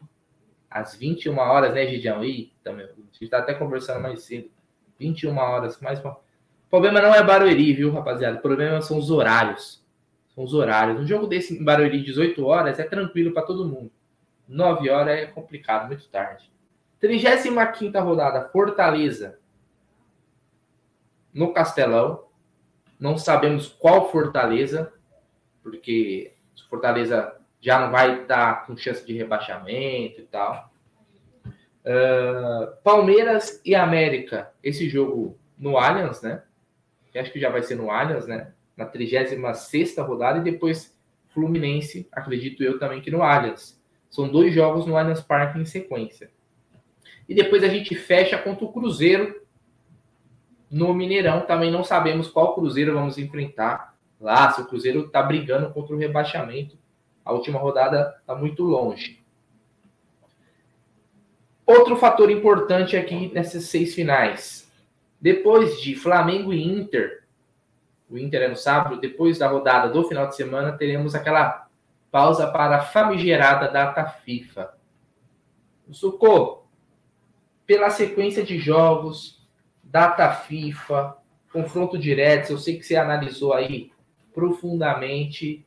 [0.70, 2.24] às 21 horas, né, Gidião?
[2.24, 4.50] E também, a gente tá até conversando mais cedo.
[4.98, 6.12] 21 horas, mais uma.
[6.12, 8.38] O problema não é Barueri, viu, rapaziada?
[8.38, 9.83] O problema são os horários.
[10.34, 11.00] São os horários.
[11.00, 13.90] Um jogo desse em Barueri, 18 horas, é tranquilo para todo mundo.
[14.48, 16.50] 9 horas é complicado, muito tarde.
[17.00, 19.38] 35 rodada, Fortaleza
[21.32, 22.24] no Castelão.
[22.98, 24.92] Não sabemos qual Fortaleza,
[25.62, 26.32] porque
[26.70, 30.70] Fortaleza já não vai estar com chance de rebaixamento e tal.
[31.46, 36.42] Uh, Palmeiras e América, esse jogo no Allianz, né?
[37.12, 38.52] Eu acho que já vai ser no Allianz, né?
[38.76, 40.96] Na 36 rodada, e depois
[41.28, 43.80] Fluminense, acredito eu também que no Allianz.
[44.08, 46.30] São dois jogos no Allianz Parque em sequência.
[47.28, 49.42] E depois a gente fecha contra o Cruzeiro
[50.70, 51.40] no Mineirão.
[51.46, 55.98] Também não sabemos qual Cruzeiro vamos enfrentar lá, se o Cruzeiro está brigando contra o
[55.98, 56.78] rebaixamento.
[57.24, 59.24] A última rodada está muito longe.
[61.66, 64.70] Outro fator importante aqui nessas seis finais.
[65.20, 67.23] Depois de Flamengo e Inter,
[68.08, 71.68] o Inter é no sábado, depois da rodada do final de semana, teremos aquela
[72.10, 74.74] pausa para a famigerada data FIFA.
[75.90, 76.64] Sucô,
[77.66, 79.46] pela sequência de jogos,
[79.82, 81.16] data FIFA,
[81.52, 83.90] confronto direto, eu sei que você analisou aí
[84.32, 85.64] profundamente.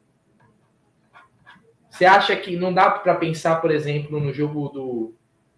[1.90, 5.14] Você acha que não dá para pensar, por exemplo, no jogo do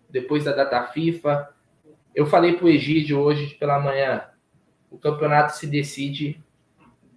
[0.09, 1.49] depois da data FIFA.
[2.15, 4.23] Eu falei para o Egídio hoje pela manhã,
[4.89, 6.43] o campeonato se decide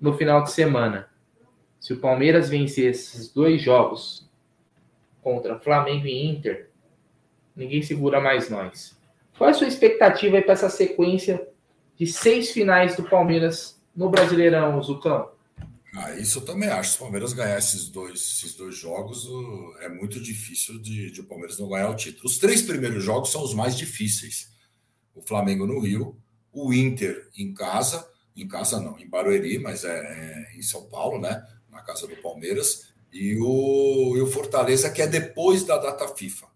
[0.03, 1.09] no final de semana.
[1.81, 4.29] Se o Palmeiras vencer esses dois jogos
[5.23, 6.71] contra Flamengo e Inter,
[7.55, 8.99] ninguém segura mais nós.
[9.39, 11.49] Qual é a sua expectativa para essa sequência
[11.97, 15.31] de seis finais do Palmeiras no Brasileirão, Zucão?
[15.95, 16.91] Ah, isso eu também acho.
[16.91, 19.29] Se o Palmeiras ganhar esses dois, esses dois jogos,
[19.81, 22.27] é muito difícil de, de, o Palmeiras não ganhar o título.
[22.27, 24.51] Os três primeiros jogos são os mais difíceis.
[25.15, 26.17] O Flamengo no Rio,
[26.53, 31.21] o Inter em casa, em casa não, em Barueri, mas é, é em São Paulo,
[31.21, 31.47] né?
[31.71, 36.47] Na casa do Palmeiras, e o, e o Fortaleza, que é depois da data FIFA.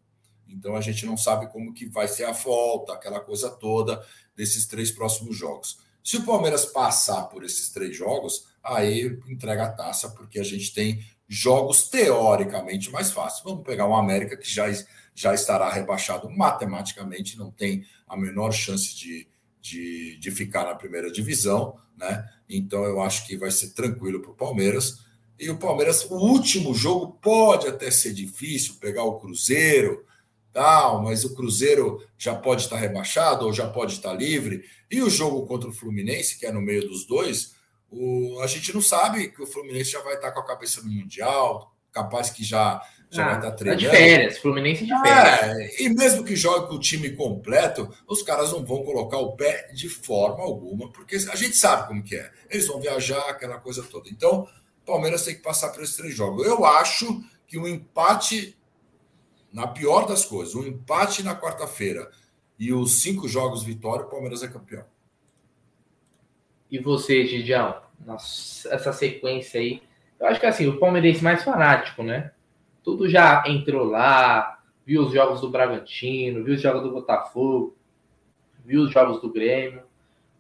[0.49, 4.03] Então a gente não sabe como que vai ser a volta, aquela coisa toda
[4.35, 5.79] desses três próximos jogos.
[6.03, 10.73] Se o Palmeiras passar por esses três jogos, aí entrega a taça, porque a gente
[10.73, 13.43] tem jogos teoricamente mais fáceis.
[13.43, 14.67] Vamos pegar o América, que já,
[15.15, 19.29] já estará rebaixado matematicamente, não tem a menor chance de,
[19.67, 22.29] de, de ficar na primeira divisão, né?
[22.49, 25.05] Então eu acho que vai ser tranquilo para o Palmeiras.
[25.39, 30.05] E o Palmeiras, o último jogo pode até ser difícil, pegar o Cruzeiro,
[30.53, 34.65] tal, mas o Cruzeiro já pode estar rebaixado ou já pode estar livre.
[34.91, 37.55] E o jogo contra o Fluminense, que é no meio dos dois,
[37.91, 40.91] o, a gente não sabe que o Fluminense já vai estar com a cabeça no
[40.91, 42.81] Mundial, capaz que já,
[43.17, 43.83] já ah, vai estar treinando.
[43.83, 45.81] Tá de férias, Fluminense de férias.
[45.81, 49.33] É, e mesmo que jogue com o time completo, os caras não vão colocar o
[49.33, 52.31] pé de forma alguma, porque a gente sabe como que é.
[52.51, 54.09] Eles vão viajar, aquela coisa toda.
[54.11, 54.47] Então,
[54.87, 56.47] Palmeiras tem que passar por esses três jogos.
[56.47, 58.57] Eu acho que um empate,
[59.53, 62.11] na pior das coisas, um empate na quarta-feira
[62.59, 64.85] e os cinco jogos vitória, o Palmeiras é campeão.
[66.71, 67.83] E você, Gidião?
[68.09, 69.83] Essa sequência aí.
[70.19, 72.33] Eu acho que assim, o palmeirense mais fanático, né?
[72.87, 77.77] Tudo já entrou lá, viu os jogos do Bragantino, viu os jogos do Botafogo,
[78.65, 79.83] viu os jogos do Grêmio.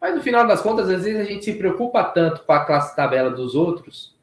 [0.00, 2.94] Mas no final das contas, às vezes a gente se preocupa tanto com a classe
[2.94, 4.14] tabela dos outros,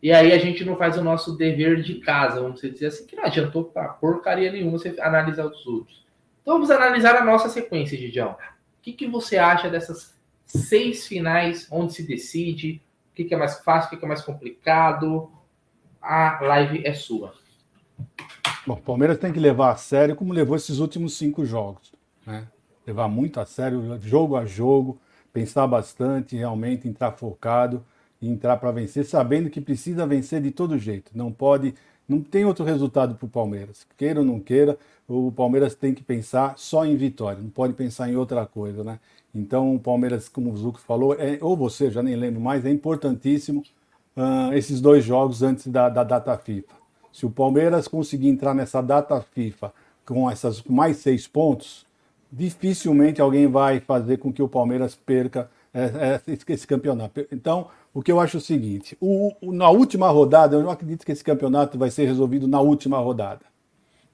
[0.00, 3.16] e aí a gente não faz o nosso dever de casa, vamos dizer assim, que
[3.16, 6.06] não adiantou pra porcaria nenhuma você analisar os outros.
[6.42, 8.30] Então vamos analisar a nossa sequência, Gidião.
[8.30, 8.36] O
[8.80, 13.58] que, que você acha dessas seis finais onde se decide o que, que é mais
[13.58, 15.32] fácil, o que, que é mais complicado.
[16.00, 17.34] A live é sua.
[18.66, 21.92] Bom, o Palmeiras tem que levar a sério como levou esses últimos cinco jogos.
[22.26, 22.46] Né?
[22.86, 24.98] Levar muito a sério, jogo a jogo,
[25.32, 27.84] pensar bastante, realmente entrar focado
[28.20, 31.10] entrar para vencer, sabendo que precisa vencer de todo jeito.
[31.14, 31.74] Não pode,
[32.08, 33.86] não tem outro resultado para o Palmeiras.
[33.96, 38.08] Queira ou não queira, o Palmeiras tem que pensar só em vitória, não pode pensar
[38.10, 38.98] em outra coisa, né?
[39.34, 42.70] Então, o Palmeiras, como o Zuco falou, é, ou você, já nem lembro mais, é
[42.70, 43.62] importantíssimo
[44.16, 46.74] uh, esses dois jogos antes da, da, data FIFA.
[47.16, 49.72] Se o Palmeiras conseguir entrar nessa data FIFA
[50.04, 51.86] com essas mais seis pontos,
[52.30, 57.26] dificilmente alguém vai fazer com que o Palmeiras perca é, é, esse, campeonato.
[57.32, 60.68] Então, o que eu acho é o seguinte: o, o, na última rodada, eu não
[60.68, 63.46] acredito que esse campeonato vai ser resolvido na última rodada.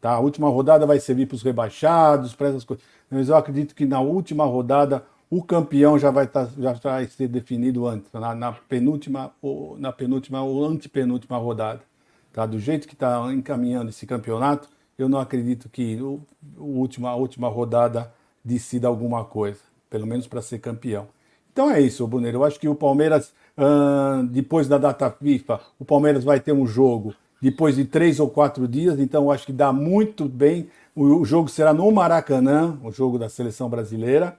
[0.00, 0.12] Tá?
[0.12, 2.84] A última rodada vai servir para os rebaixados, para essas coisas.
[3.10, 7.26] Mas eu acredito que na última rodada o campeão já vai, tá, já vai ser
[7.26, 11.80] definido antes, na, na, penúltima ou na penúltima ou antepenúltima rodada.
[12.32, 12.46] Tá?
[12.46, 14.68] Do jeito que está encaminhando esse campeonato,
[14.98, 16.20] eu não acredito que o,
[16.56, 18.12] o a última rodada
[18.44, 19.60] decida alguma coisa,
[19.90, 21.06] pelo menos para ser campeão.
[21.52, 22.38] Então é isso, Bruneiro.
[22.38, 23.32] Eu acho que o Palmeiras,
[24.30, 28.68] depois da data FIFA, o Palmeiras vai ter um jogo depois de três ou quatro
[28.68, 30.68] dias, então eu acho que dá muito bem.
[30.94, 34.38] O, o jogo será no Maracanã, o jogo da seleção brasileira.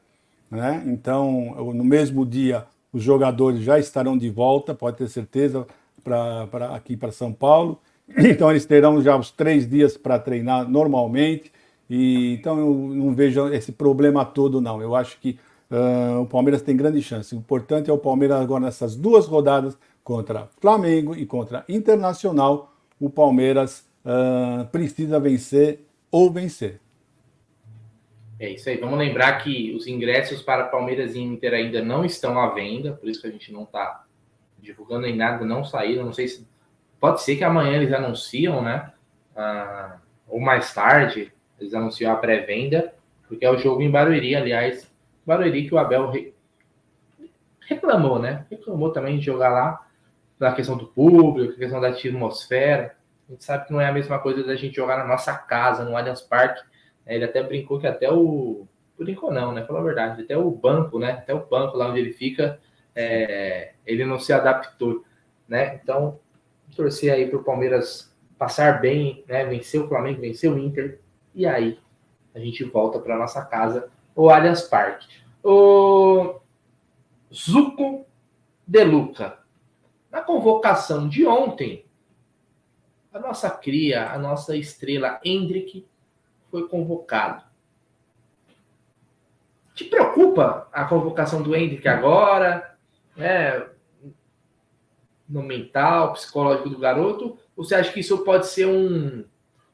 [0.50, 0.84] Né?
[0.86, 5.68] Então, no mesmo dia, os jogadores já estarão de volta, pode ter certeza,
[6.04, 7.80] pra aqui para São Paulo.
[8.18, 11.52] Então, eles terão já os três dias para treinar normalmente.
[11.90, 14.82] E, então eu não vejo esse problema todo, não.
[14.82, 15.40] Eu acho que
[15.72, 17.36] uh, o Palmeiras tem grande chance.
[17.36, 22.74] O importante é o Palmeiras agora nessas duas rodadas contra Flamengo e contra Internacional.
[23.00, 25.82] O Palmeiras uh, precisa vencer
[26.12, 26.80] ou vencer.
[28.40, 28.78] É isso aí.
[28.78, 33.08] Vamos lembrar que os ingressos para Palmeiras e Inter ainda não estão à venda, por
[33.08, 34.03] isso que a gente não está
[34.64, 36.06] divulgando em nada, não saíram.
[36.06, 36.48] Não sei se.
[37.00, 38.92] Pode ser que amanhã eles anunciam, né?
[39.36, 39.98] Ah,
[40.28, 42.94] ou mais tarde, eles anunciam a pré-venda,
[43.28, 44.92] porque é o jogo em Barueri, aliás.
[45.26, 46.34] Barueri que o Abel re...
[47.68, 48.46] reclamou, né?
[48.50, 49.86] Reclamou também de jogar lá,
[50.40, 52.96] na questão do público, questão da atmosfera.
[53.28, 55.84] A gente sabe que não é a mesma coisa da gente jogar na nossa casa,
[55.84, 56.62] no Allianz Parque.
[57.06, 58.68] Ele até brincou que até o.
[58.98, 59.66] Brincou não, né?
[59.66, 60.22] Falou a verdade.
[60.22, 61.12] Até o banco, né?
[61.12, 62.60] Até o banco lá onde ele fica,
[62.96, 63.73] é...
[63.86, 65.04] ele não se adaptou,
[65.48, 65.76] né?
[65.76, 66.20] Então,
[66.76, 69.46] torcer aí para o Palmeiras passar bem, né?
[69.46, 71.00] Vencer o Flamengo, vencer o Inter.
[71.34, 71.80] E aí
[72.34, 75.08] a gente volta para nossa casa, o Allianz Parque.
[75.44, 76.40] O
[77.34, 78.06] Zuco
[78.66, 79.40] De Luca.
[80.12, 81.86] Na convocação de ontem,
[83.12, 85.88] a nossa cria, a nossa estrela Hendrick
[86.50, 87.44] foi convocado.
[89.74, 92.78] Te preocupa a convocação do Hendrick agora?
[93.16, 93.68] Né?
[95.34, 97.38] No mental, psicológico do garoto?
[97.56, 99.26] Ou você acha que isso pode ser um,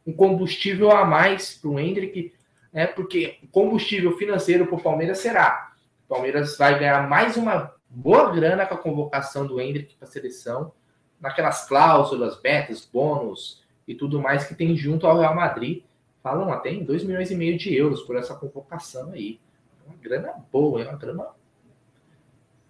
[0.05, 2.33] um combustível a mais para o Hendrick?
[2.71, 2.87] Né?
[2.87, 5.73] Porque combustível financeiro para o Palmeiras será.
[6.05, 10.11] O Palmeiras vai ganhar mais uma boa grana com a convocação do Hendrick para a
[10.11, 10.71] seleção,
[11.19, 15.83] naquelas cláusulas, betas, bônus e tudo mais que tem junto ao Real Madrid
[16.21, 19.39] falam até em 2 milhões e meio de euros por essa convocação aí.
[19.85, 21.27] Uma grana boa, é uma grana.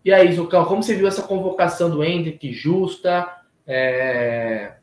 [0.04, 3.28] E aí, Zucão, como você viu essa convocação do Hendrick justa?
[3.68, 4.76] É...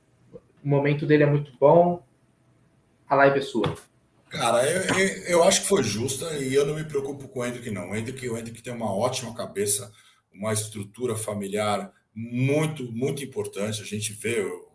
[0.62, 2.02] O momento dele é muito bom.
[3.08, 3.74] A live é sua.
[4.28, 7.44] Cara, eu, eu, eu, acho que foi justa e eu não me preocupo com o
[7.44, 7.90] Hendrick, não.
[7.90, 9.92] O Hendrick, o Hendrick tem uma ótima cabeça,
[10.32, 13.80] uma estrutura familiar muito, muito importante.
[13.80, 14.68] A gente vê o,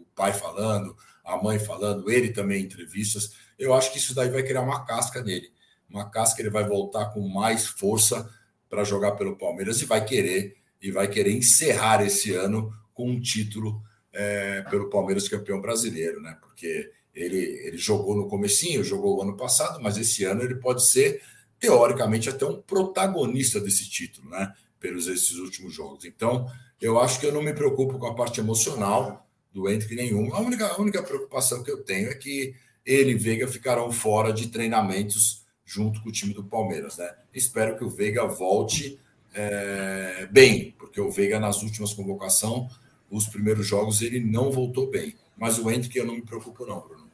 [0.00, 0.94] o pai falando,
[1.24, 3.32] a mãe falando, ele também em entrevistas.
[3.58, 5.50] Eu acho que isso daí vai criar uma casca nele.
[5.88, 8.28] Uma casca ele vai voltar com mais força
[8.68, 13.20] para jogar pelo Palmeiras e vai querer e vai querer encerrar esse ano com um
[13.20, 16.36] título é, pelo Palmeiras campeão brasileiro, né?
[16.40, 20.86] Porque ele, ele jogou no comecinho, jogou o ano passado, mas esse ano ele pode
[20.86, 21.22] ser
[21.58, 24.52] teoricamente até um protagonista desse título, né?
[24.78, 26.04] Pelos esses últimos jogos.
[26.04, 26.46] Então,
[26.80, 30.32] eu acho que eu não me preocupo com a parte emocional do Hendrick nenhum.
[30.34, 32.54] A única, a única preocupação que eu tenho é que
[32.86, 37.14] ele e Veiga ficarão fora de treinamentos junto com o time do Palmeiras, né?
[37.32, 38.98] Espero que o Veiga volte
[39.34, 42.72] é, bem, porque o Veiga nas últimas convocações,
[43.10, 45.14] os primeiros jogos, ele não voltou bem.
[45.36, 47.06] Mas o Hendrick eu não me preocupo não, Bruno.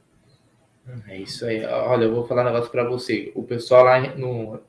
[1.09, 1.65] É isso aí.
[1.65, 3.33] Olha, eu vou falar um negócio para você.
[3.35, 4.61] O pessoal lá no,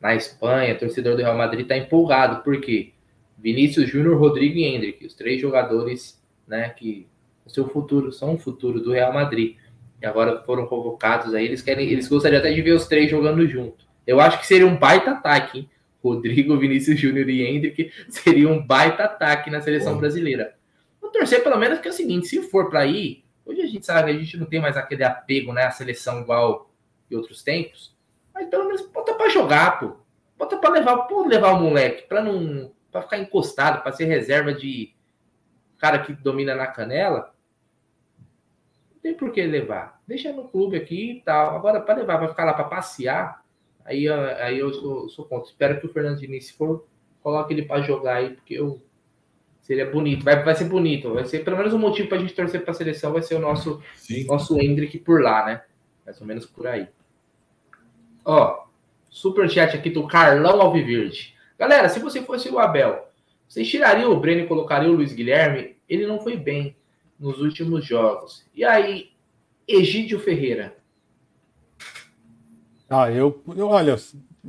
[0.00, 2.42] na Espanha, torcedor do Real Madrid, está empolgado.
[2.42, 2.92] Por quê?
[3.38, 7.06] Vinícius Júnior, Rodrigo e Hendrick, os três jogadores né, que
[7.46, 9.56] o seu futuro, são o futuro do Real Madrid.
[10.00, 13.46] E agora foram convocados aí, eles querem, eles gostariam até de ver os três jogando
[13.46, 13.86] junto.
[14.06, 15.70] Eu acho que seria um baita ataque, hein?
[16.02, 20.00] Rodrigo, Vinícius Júnior e Hendrick seria um baita ataque na seleção Bom.
[20.00, 20.54] brasileira.
[21.00, 23.84] Vou torcer pelo menos que é o seguinte, se for para ir, hoje a gente
[23.84, 26.70] sabe, a gente não tem mais aquele apego, né, à seleção igual
[27.10, 27.94] em outros tempos,
[28.32, 29.96] mas pelo menos bota para jogar, pô.
[30.38, 34.52] Bota para levar, pô, levar o moleque para não para ficar encostado, para ser reserva
[34.52, 34.92] de
[35.78, 37.32] cara que domina na canela
[39.02, 40.00] tem por que levar.
[40.06, 41.56] Deixa no clube aqui e tal.
[41.56, 43.42] Agora, para levar, vai ficar lá para passear,
[43.84, 45.48] aí, aí eu sou, sou contra.
[45.48, 46.86] Espero que o Fernando Diniz, se for,
[47.22, 48.82] coloque ele para jogar aí, porque eu
[49.60, 50.24] seria bonito.
[50.24, 51.14] Vai, vai ser bonito.
[51.14, 53.12] Vai ser pelo menos um motivo para a gente torcer para a seleção.
[53.12, 53.82] Vai ser o nosso,
[54.26, 55.62] nosso Hendrick por lá, né?
[56.04, 56.88] Mais ou menos por aí.
[58.24, 58.64] Ó,
[59.08, 61.34] super chat aqui do Carlão Alviverde.
[61.58, 63.08] Galera, se você fosse o Abel,
[63.48, 65.76] vocês tirariam o Breno e colocariam o Luiz Guilherme?
[65.88, 66.76] Ele não foi bem
[67.20, 68.46] nos últimos jogos.
[68.54, 69.10] E aí,
[69.68, 70.74] Egídio Ferreira?
[72.88, 73.96] Ah, eu, eu olha,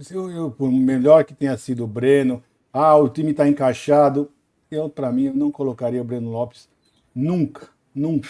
[0.10, 2.42] eu, eu, por melhor que tenha sido o Breno,
[2.74, 4.32] ah, o time está encaixado,
[4.72, 6.70] eu, para mim, eu não colocaria o Breno Lopes
[7.14, 8.30] nunca, nunca.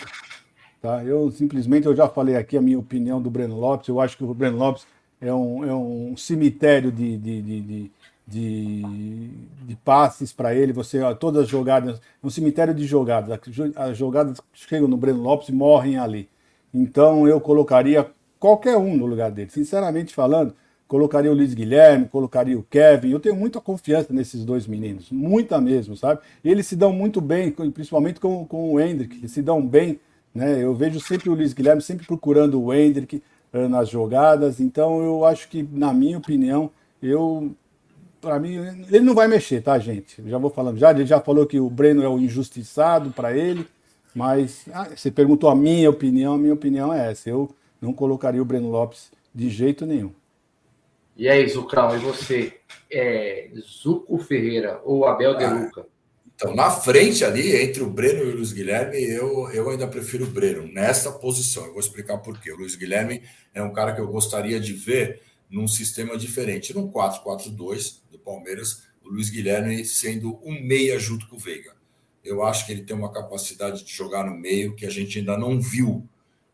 [0.81, 1.03] Tá?
[1.05, 4.23] Eu simplesmente, eu já falei aqui a minha opinião do Breno Lopes, eu acho que
[4.23, 4.87] o Breno Lopes
[5.21, 7.91] é um, é um cemitério de, de, de, de
[8.31, 9.29] de,
[9.67, 13.39] de passes para ele, você todas as jogadas, é um cemitério de jogadas.
[13.75, 16.29] As jogadas chegam no Breno Lopes e morrem ali.
[16.73, 18.09] Então eu colocaria
[18.39, 19.49] qualquer um no lugar dele.
[19.49, 20.53] Sinceramente falando,
[20.87, 23.11] colocaria o Luiz Guilherme, colocaria o Kevin.
[23.11, 26.21] Eu tenho muita confiança nesses dois meninos, muita mesmo, sabe?
[26.43, 29.99] Eles se dão muito bem, principalmente com, com o Hendrick, eles se dão bem.
[30.33, 30.63] Né?
[30.63, 33.21] Eu vejo sempre o Luiz Guilherme sempre procurando o Hendrick,
[33.53, 34.59] uh, nas jogadas.
[34.59, 36.71] Então eu acho que, na minha opinião,
[37.01, 37.51] eu
[38.21, 38.55] para mim,
[38.89, 40.21] ele não vai mexer, tá, gente?
[40.29, 40.77] Já vou falando.
[40.77, 43.65] Já, ele já falou que o Breno é o injustiçado para ele,
[44.13, 47.29] mas ah, você perguntou a minha opinião, a minha opinião é essa.
[47.29, 47.49] Eu
[47.81, 50.11] não colocaria o Breno Lopes de jeito nenhum.
[51.17, 52.53] E aí, Zucão, e você?
[52.89, 55.85] É, Zuco Ferreira ou Abel De ah, Luca?
[56.35, 60.25] Então, na frente ali, entre o Breno e o Luiz Guilherme, eu, eu ainda prefiro
[60.25, 61.65] o Breno nesta posição.
[61.65, 62.51] Eu vou explicar por quê.
[62.51, 63.21] O Luiz Guilherme
[63.53, 68.83] é um cara que eu gostaria de ver num sistema diferente, num 4-4-2 do Palmeiras,
[69.03, 71.75] o Luiz Guilherme sendo um meia junto com o Veiga.
[72.23, 75.37] Eu acho que ele tem uma capacidade de jogar no meio que a gente ainda
[75.37, 76.07] não viu,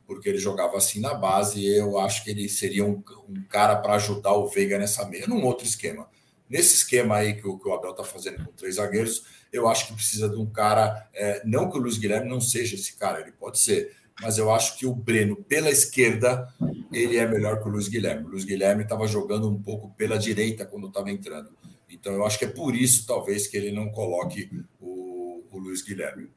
[0.06, 3.76] porque ele jogava assim na base, e eu acho que ele seria um, um cara
[3.76, 6.10] para ajudar o Veiga nessa meia, num outro esquema.
[6.50, 9.88] Nesse esquema aí que o, que o Abel está fazendo com três zagueiros, eu acho
[9.88, 11.10] que precisa de um cara.
[11.14, 14.52] É, não que o Luiz Guilherme não seja esse cara, ele pode ser, mas eu
[14.52, 16.48] acho que o Breno, pela esquerda,
[16.92, 18.26] ele é melhor que o Luiz Guilherme.
[18.26, 21.50] O Luiz Guilherme estava jogando um pouco pela direita quando estava entrando.
[21.90, 25.82] Então eu acho que é por isso, talvez, que ele não coloque o, o Luiz
[25.82, 26.30] Guilherme.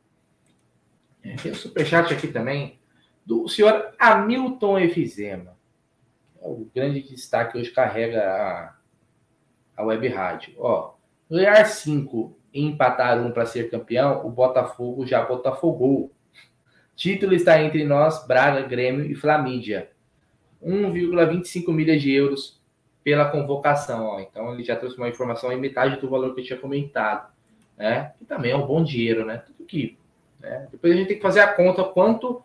[1.23, 2.79] É, tem um superchat aqui também
[3.25, 5.57] do senhor Hamilton Efizema.
[6.41, 8.77] É o grande destaque hoje carrega a,
[9.77, 10.55] a web rádio.
[10.59, 10.95] Ó,
[11.31, 16.13] ganhar 5 e empatar um para ser campeão, o Botafogo já botafogou.
[16.97, 19.91] Título está entre nós, Braga, Grêmio e Flamídia.
[20.63, 22.60] 1,25 milhas de euros
[23.03, 24.07] pela convocação.
[24.07, 24.21] Ó.
[24.21, 27.31] Então ele já trouxe uma informação em metade do valor que eu tinha comentado.
[27.77, 28.13] Né?
[28.19, 29.43] Que também é um bom dinheiro, né?
[29.47, 29.99] Tudo que.
[30.39, 30.69] Né?
[30.71, 32.43] Depois a gente tem que fazer a conta quanto,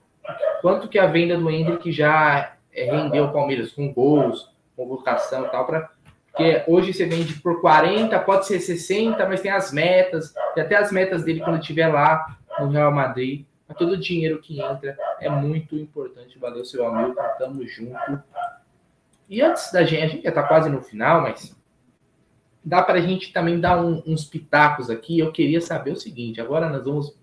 [0.62, 5.66] quanto que a venda do Hendrick já rendeu o Palmeiras com gols, convocação e tal,
[5.66, 5.90] para
[6.36, 10.76] porque hoje você vende por 40, pode ser 60, mas tem as metas, tem até
[10.76, 13.46] as metas dele quando estiver lá no Real Madrid.
[13.66, 16.38] Mas todo o dinheiro que entra é muito importante.
[16.38, 18.22] Valeu, seu amigo, tamo junto.
[19.28, 21.56] E antes da gente, a gente já tá quase no final, mas
[22.64, 25.20] dá para a gente também dar um, uns pitacos aqui.
[25.20, 27.18] Eu queria saber o seguinte: agora nós vamos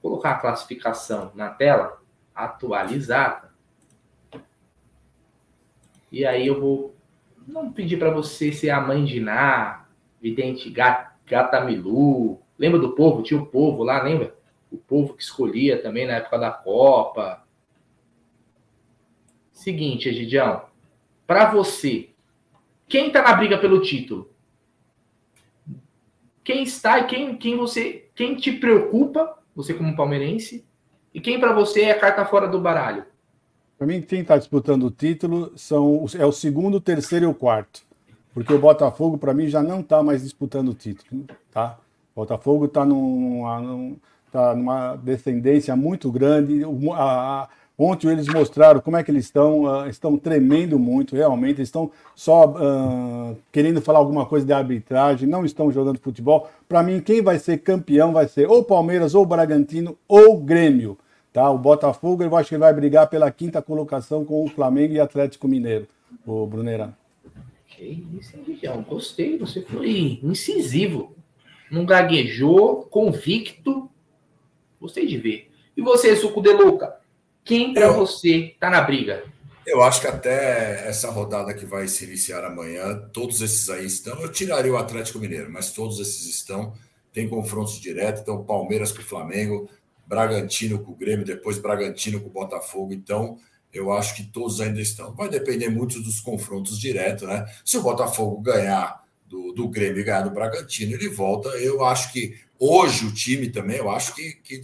[0.00, 2.00] colocar a classificação na tela
[2.34, 3.52] atualizada.
[6.10, 6.96] E aí eu vou
[7.46, 9.86] não pedir para você ser a mãe de Ná,
[10.20, 12.40] vidente gata, Milu.
[12.58, 13.22] Lembra do povo?
[13.22, 14.34] Tinha o povo lá, lembra?
[14.70, 17.44] O povo que escolhia também na época da Copa.
[19.52, 20.71] Seguinte, Egidião.
[21.32, 22.10] Para você,
[22.86, 24.30] quem está na briga pelo título?
[26.44, 30.62] Quem está e quem, quem você, quem te preocupa, você como palmeirense,
[31.14, 33.06] e quem para você é a carta fora do baralho?
[33.78, 37.34] Para mim, quem está disputando o título são, é o segundo, o terceiro e o
[37.34, 37.80] quarto.
[38.34, 41.24] Porque o Botafogo, para mim, já não está mais disputando o título.
[41.50, 41.78] Tá?
[42.14, 43.96] O Botafogo está numa,
[44.30, 46.62] tá numa descendência muito grande.
[46.62, 47.48] A, a,
[47.78, 49.64] ontem eles mostraram como é que eles estão.
[49.64, 51.60] Uh, estão tremendo muito, realmente.
[51.60, 56.50] Estão só uh, querendo falar alguma coisa de arbitragem, não estão jogando futebol.
[56.68, 60.98] Para mim, quem vai ser campeão vai ser ou Palmeiras, ou Bragantino, ou Grêmio.
[61.32, 61.50] Tá?
[61.50, 65.00] O Botafogo, eu acho que ele vai brigar pela quinta colocação com o Flamengo e
[65.00, 65.86] Atlético Mineiro,
[66.26, 66.94] o Brunerão.
[67.66, 71.14] Que isso, hein, Gostei, você foi incisivo.
[71.70, 73.88] Não gaguejou, convicto.
[74.78, 75.50] Gostei de ver.
[75.74, 77.00] E você, Suco de Luca?
[77.44, 79.24] Quem para você tá na briga?
[79.66, 84.20] Eu acho que até essa rodada que vai se iniciar amanhã, todos esses aí estão.
[84.20, 86.74] Eu tiraria o Atlético Mineiro, mas todos esses estão.
[87.12, 89.68] Tem confrontos diretos, então Palmeiras com o Flamengo,
[90.06, 92.92] Bragantino com o Grêmio, depois Bragantino com o Botafogo.
[92.92, 93.38] Então,
[93.72, 95.14] eu acho que todos ainda estão.
[95.14, 97.46] Vai depender muito dos confrontos diretos, né?
[97.64, 101.48] Se o Botafogo ganhar do, do Grêmio e ganhar do Bragantino, ele volta.
[101.50, 104.60] Eu acho que hoje o time também, eu acho que, que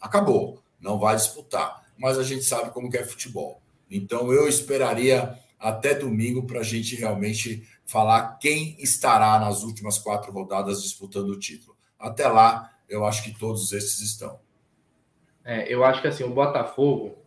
[0.00, 1.79] acabou, não vai disputar.
[2.00, 3.60] Mas a gente sabe como é futebol.
[3.90, 10.32] Então, eu esperaria até domingo para a gente realmente falar quem estará nas últimas quatro
[10.32, 11.76] rodadas disputando o título.
[11.98, 14.40] Até lá, eu acho que todos esses estão.
[15.44, 17.18] É, eu acho que assim, o Botafogo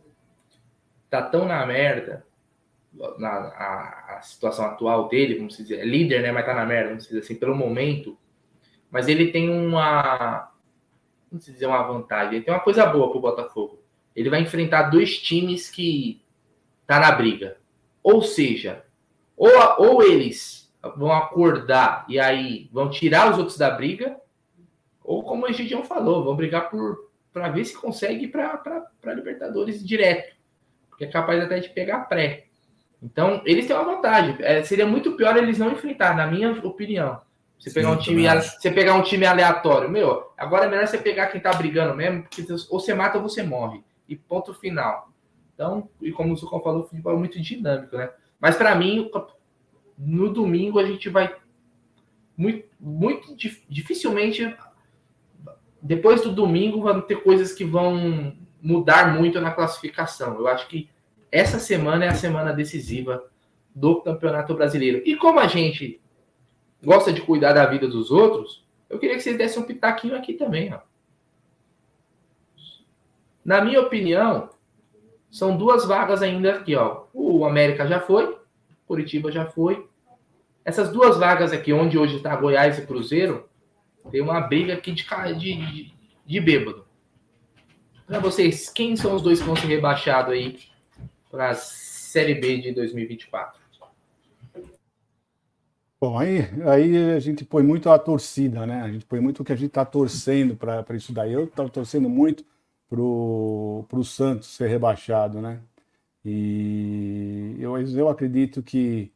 [1.08, 2.26] tá tão na merda,
[3.18, 6.32] na a, a situação atual dele, vamos dizer, é líder, né?
[6.32, 8.18] Mas tá na merda, vamos dizer assim, pelo momento.
[8.90, 10.50] Mas ele tem uma.
[11.30, 13.83] Vamos dizer uma vantagem, ele tem uma coisa boa pro Botafogo.
[14.14, 16.22] Ele vai enfrentar dois times que
[16.86, 17.56] tá na briga.
[18.02, 18.84] Ou seja,
[19.36, 24.16] ou, ou eles vão acordar e aí vão tirar os outros da briga,
[25.02, 29.84] ou como o Egidião falou, vão brigar por, para ver se consegue ir para Libertadores
[29.84, 30.34] direto,
[30.88, 32.44] porque é capaz até de pegar pré.
[33.02, 34.36] Então, eles têm uma vantagem.
[34.40, 37.20] É, seria muito pior eles não enfrentar, na minha opinião.
[37.58, 40.98] Você pegar, Sim, um time, você pegar um time aleatório, meu, agora é melhor você
[40.98, 43.82] pegar quem tá brigando mesmo, porque ou você mata ou você morre.
[44.08, 45.10] E ponto final.
[45.54, 48.10] Então, e como o Zucão falou, o futebol é muito dinâmico, né?
[48.40, 49.10] Mas para mim,
[49.96, 51.34] no domingo a gente vai
[52.36, 53.34] muito, muito
[53.68, 54.54] dificilmente
[55.84, 60.38] depois do domingo vão ter coisas que vão mudar muito na classificação.
[60.38, 60.88] Eu acho que
[61.30, 63.22] essa semana é a semana decisiva
[63.74, 65.02] do Campeonato Brasileiro.
[65.04, 66.00] E como a gente
[66.82, 70.32] gosta de cuidar da vida dos outros, eu queria que vocês dessem um pitaquinho aqui
[70.32, 70.72] também.
[70.72, 70.78] Ó.
[73.44, 74.48] Na minha opinião,
[75.30, 76.74] são duas vagas ainda aqui.
[76.74, 77.04] Ó.
[77.12, 78.38] O América já foi,
[78.86, 79.86] Curitiba já foi.
[80.64, 83.48] Essas duas vagas aqui, onde hoje está Goiás e Cruzeiro,
[84.10, 86.86] tem uma briga aqui de, de, de, bêbado.
[88.06, 90.58] Para vocês, quem são os dois que vão ser rebaixados aí
[91.30, 93.60] para a Série B de 2024?
[96.00, 98.82] Bom, aí, aí a gente põe muito a torcida, né?
[98.82, 101.32] A gente põe muito o que a gente está torcendo para isso daí.
[101.32, 102.44] Eu estou torcendo muito
[102.96, 105.60] para o Santos ser rebaixado, né?
[106.24, 109.10] E eu, eu acredito que,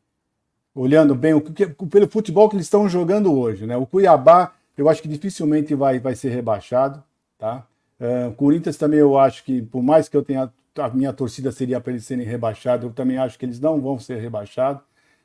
[0.74, 3.76] olhando bem o que, pelo futebol que eles estão jogando hoje, né?
[3.76, 7.02] O Cuiabá, eu acho que dificilmente vai, vai ser rebaixado,
[7.38, 7.66] tá?
[7.98, 11.80] Uh, Corinthians também eu acho que, por mais que eu tenha a minha torcida seria
[11.80, 14.82] para eles serem rebaixados, eu também acho que eles não vão ser rebaixados.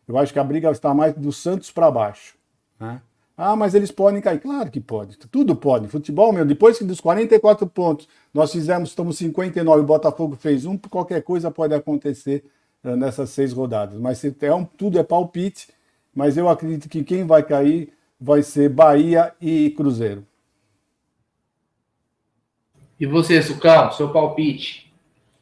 [0.08, 2.36] Eu acho que a briga está mais do Santos para baixo.
[2.80, 3.02] Né?
[3.36, 4.40] Ah, mas eles podem cair.
[4.40, 5.18] Claro que pode.
[5.18, 5.88] Tudo pode.
[5.88, 10.78] Futebol, meu, depois que dos 44 pontos nós fizemos, estamos 59, o Botafogo fez um,
[10.78, 12.46] qualquer coisa pode acontecer
[12.84, 14.00] uh, nessas seis rodadas.
[14.00, 15.68] Mas é um, tudo é palpite,
[16.14, 20.26] mas eu acredito que quem vai cair vai ser Bahia e Cruzeiro.
[23.00, 24.94] E você, Sucão, seu palpite?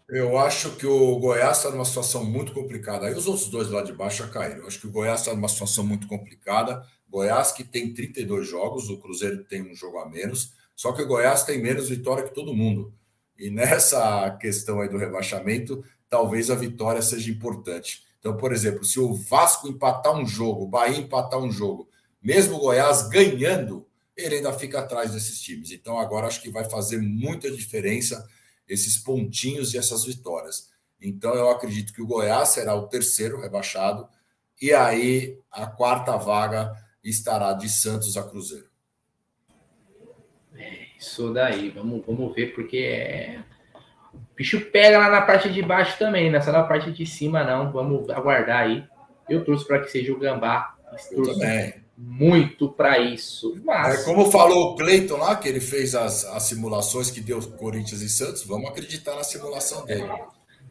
[0.10, 3.06] Eu acho que o Goiás está numa situação muito complicada.
[3.06, 4.62] Aí os outros dois lá de baixo já caíram.
[4.62, 6.86] Eu acho que o Goiás está numa situação muito complicada.
[7.12, 10.54] Goiás que tem 32 jogos, o Cruzeiro tem um jogo a menos.
[10.74, 12.94] Só que o Goiás tem menos vitória que todo mundo.
[13.38, 18.04] E nessa questão aí do rebaixamento, talvez a vitória seja importante.
[18.18, 21.90] Então, por exemplo, se o Vasco empatar um jogo, o Bahia empatar um jogo,
[22.22, 23.86] mesmo o Goiás ganhando,
[24.16, 25.72] ele ainda fica atrás desses times.
[25.72, 28.26] Então, agora acho que vai fazer muita diferença
[28.68, 30.70] esses pontinhos e essas vitórias.
[31.02, 34.08] Então, eu acredito que o Goiás será o terceiro rebaixado,
[34.62, 36.72] e aí a quarta vaga
[37.04, 38.66] estará de Santos a Cruzeiro.
[40.56, 43.40] É isso daí, vamos, vamos ver, porque é...
[44.14, 47.06] o bicho pega lá na parte de baixo também, não é só na parte de
[47.06, 47.72] cima, não.
[47.72, 48.84] Vamos aguardar aí.
[49.30, 50.76] Eu trouxe para que seja o Gambá.
[51.12, 53.56] Eu também muito para isso.
[53.64, 54.02] Mas...
[54.02, 58.02] É como falou o Cleiton lá, que ele fez as, as simulações que deu Corinthians
[58.02, 60.10] e Santos, vamos acreditar na simulação dele.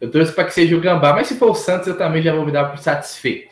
[0.01, 2.35] Eu trouxe para que seja o Gambá, mas se for o Santos, eu também já
[2.35, 3.51] vou me dar por satisfeito.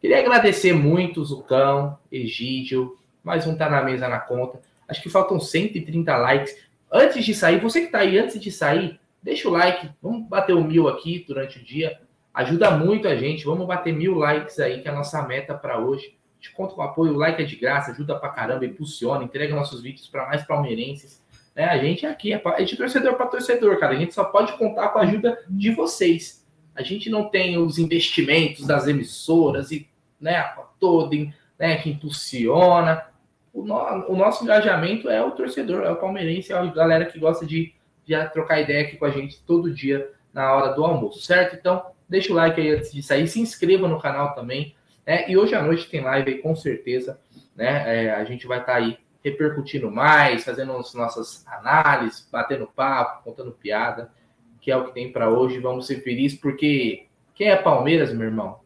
[0.00, 4.60] Queria agradecer muito Zucão, Egídio, mais um tá na mesa na conta.
[4.88, 6.56] Acho que faltam 130 likes.
[6.90, 9.90] Antes de sair, você que está aí antes de sair, deixa o like.
[10.00, 12.00] Vamos bater o mil aqui durante o dia.
[12.32, 13.44] Ajuda muito a gente.
[13.44, 16.82] Vamos bater mil likes aí, que é a nossa meta para hoje gente conta com
[16.82, 20.44] apoio, o like é de graça, ajuda pra caramba, impulsiona, entrega nossos vídeos para mais
[20.44, 21.22] palmeirenses.
[21.54, 21.64] Né?
[21.64, 23.94] A gente aqui é, é de torcedor para torcedor, cara.
[23.94, 26.46] A gente só pode contar com a ajuda de vocês.
[26.74, 29.87] A gente não tem os investimentos das emissoras e
[30.20, 33.06] né, a Todem, né, que impulsiona.
[33.52, 33.74] O, no,
[34.08, 37.74] o, nosso engajamento é o torcedor, é o palmeirense, é a galera que gosta de,
[38.04, 41.56] de trocar ideia aqui com a gente todo dia na hora do almoço, certo?
[41.56, 44.76] Então, deixa o like aí antes de sair, se inscreva no canal também
[45.08, 47.18] é, e hoje à noite tem live aí, com certeza.
[47.56, 48.04] Né?
[48.04, 53.24] É, a gente vai estar tá aí repercutindo mais, fazendo as nossas análises, batendo papo,
[53.24, 54.12] contando piada,
[54.60, 55.60] que é o que tem para hoje.
[55.60, 58.60] Vamos ser felizes, porque quem é Palmeiras, meu irmão,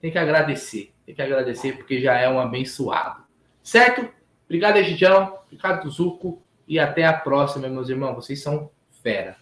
[0.00, 0.92] tem que agradecer.
[1.04, 3.22] Tem que agradecer, porque já é um abençoado.
[3.62, 4.08] Certo?
[4.44, 5.38] Obrigado, Egidião.
[5.46, 6.42] Obrigado, Zuco.
[6.66, 8.14] E até a próxima, meus irmãos.
[8.14, 8.70] Vocês são
[9.02, 9.36] fera.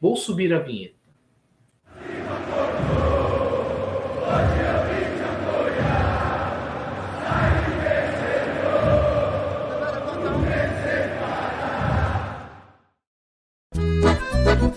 [0.00, 0.97] Vou subir a vinheta.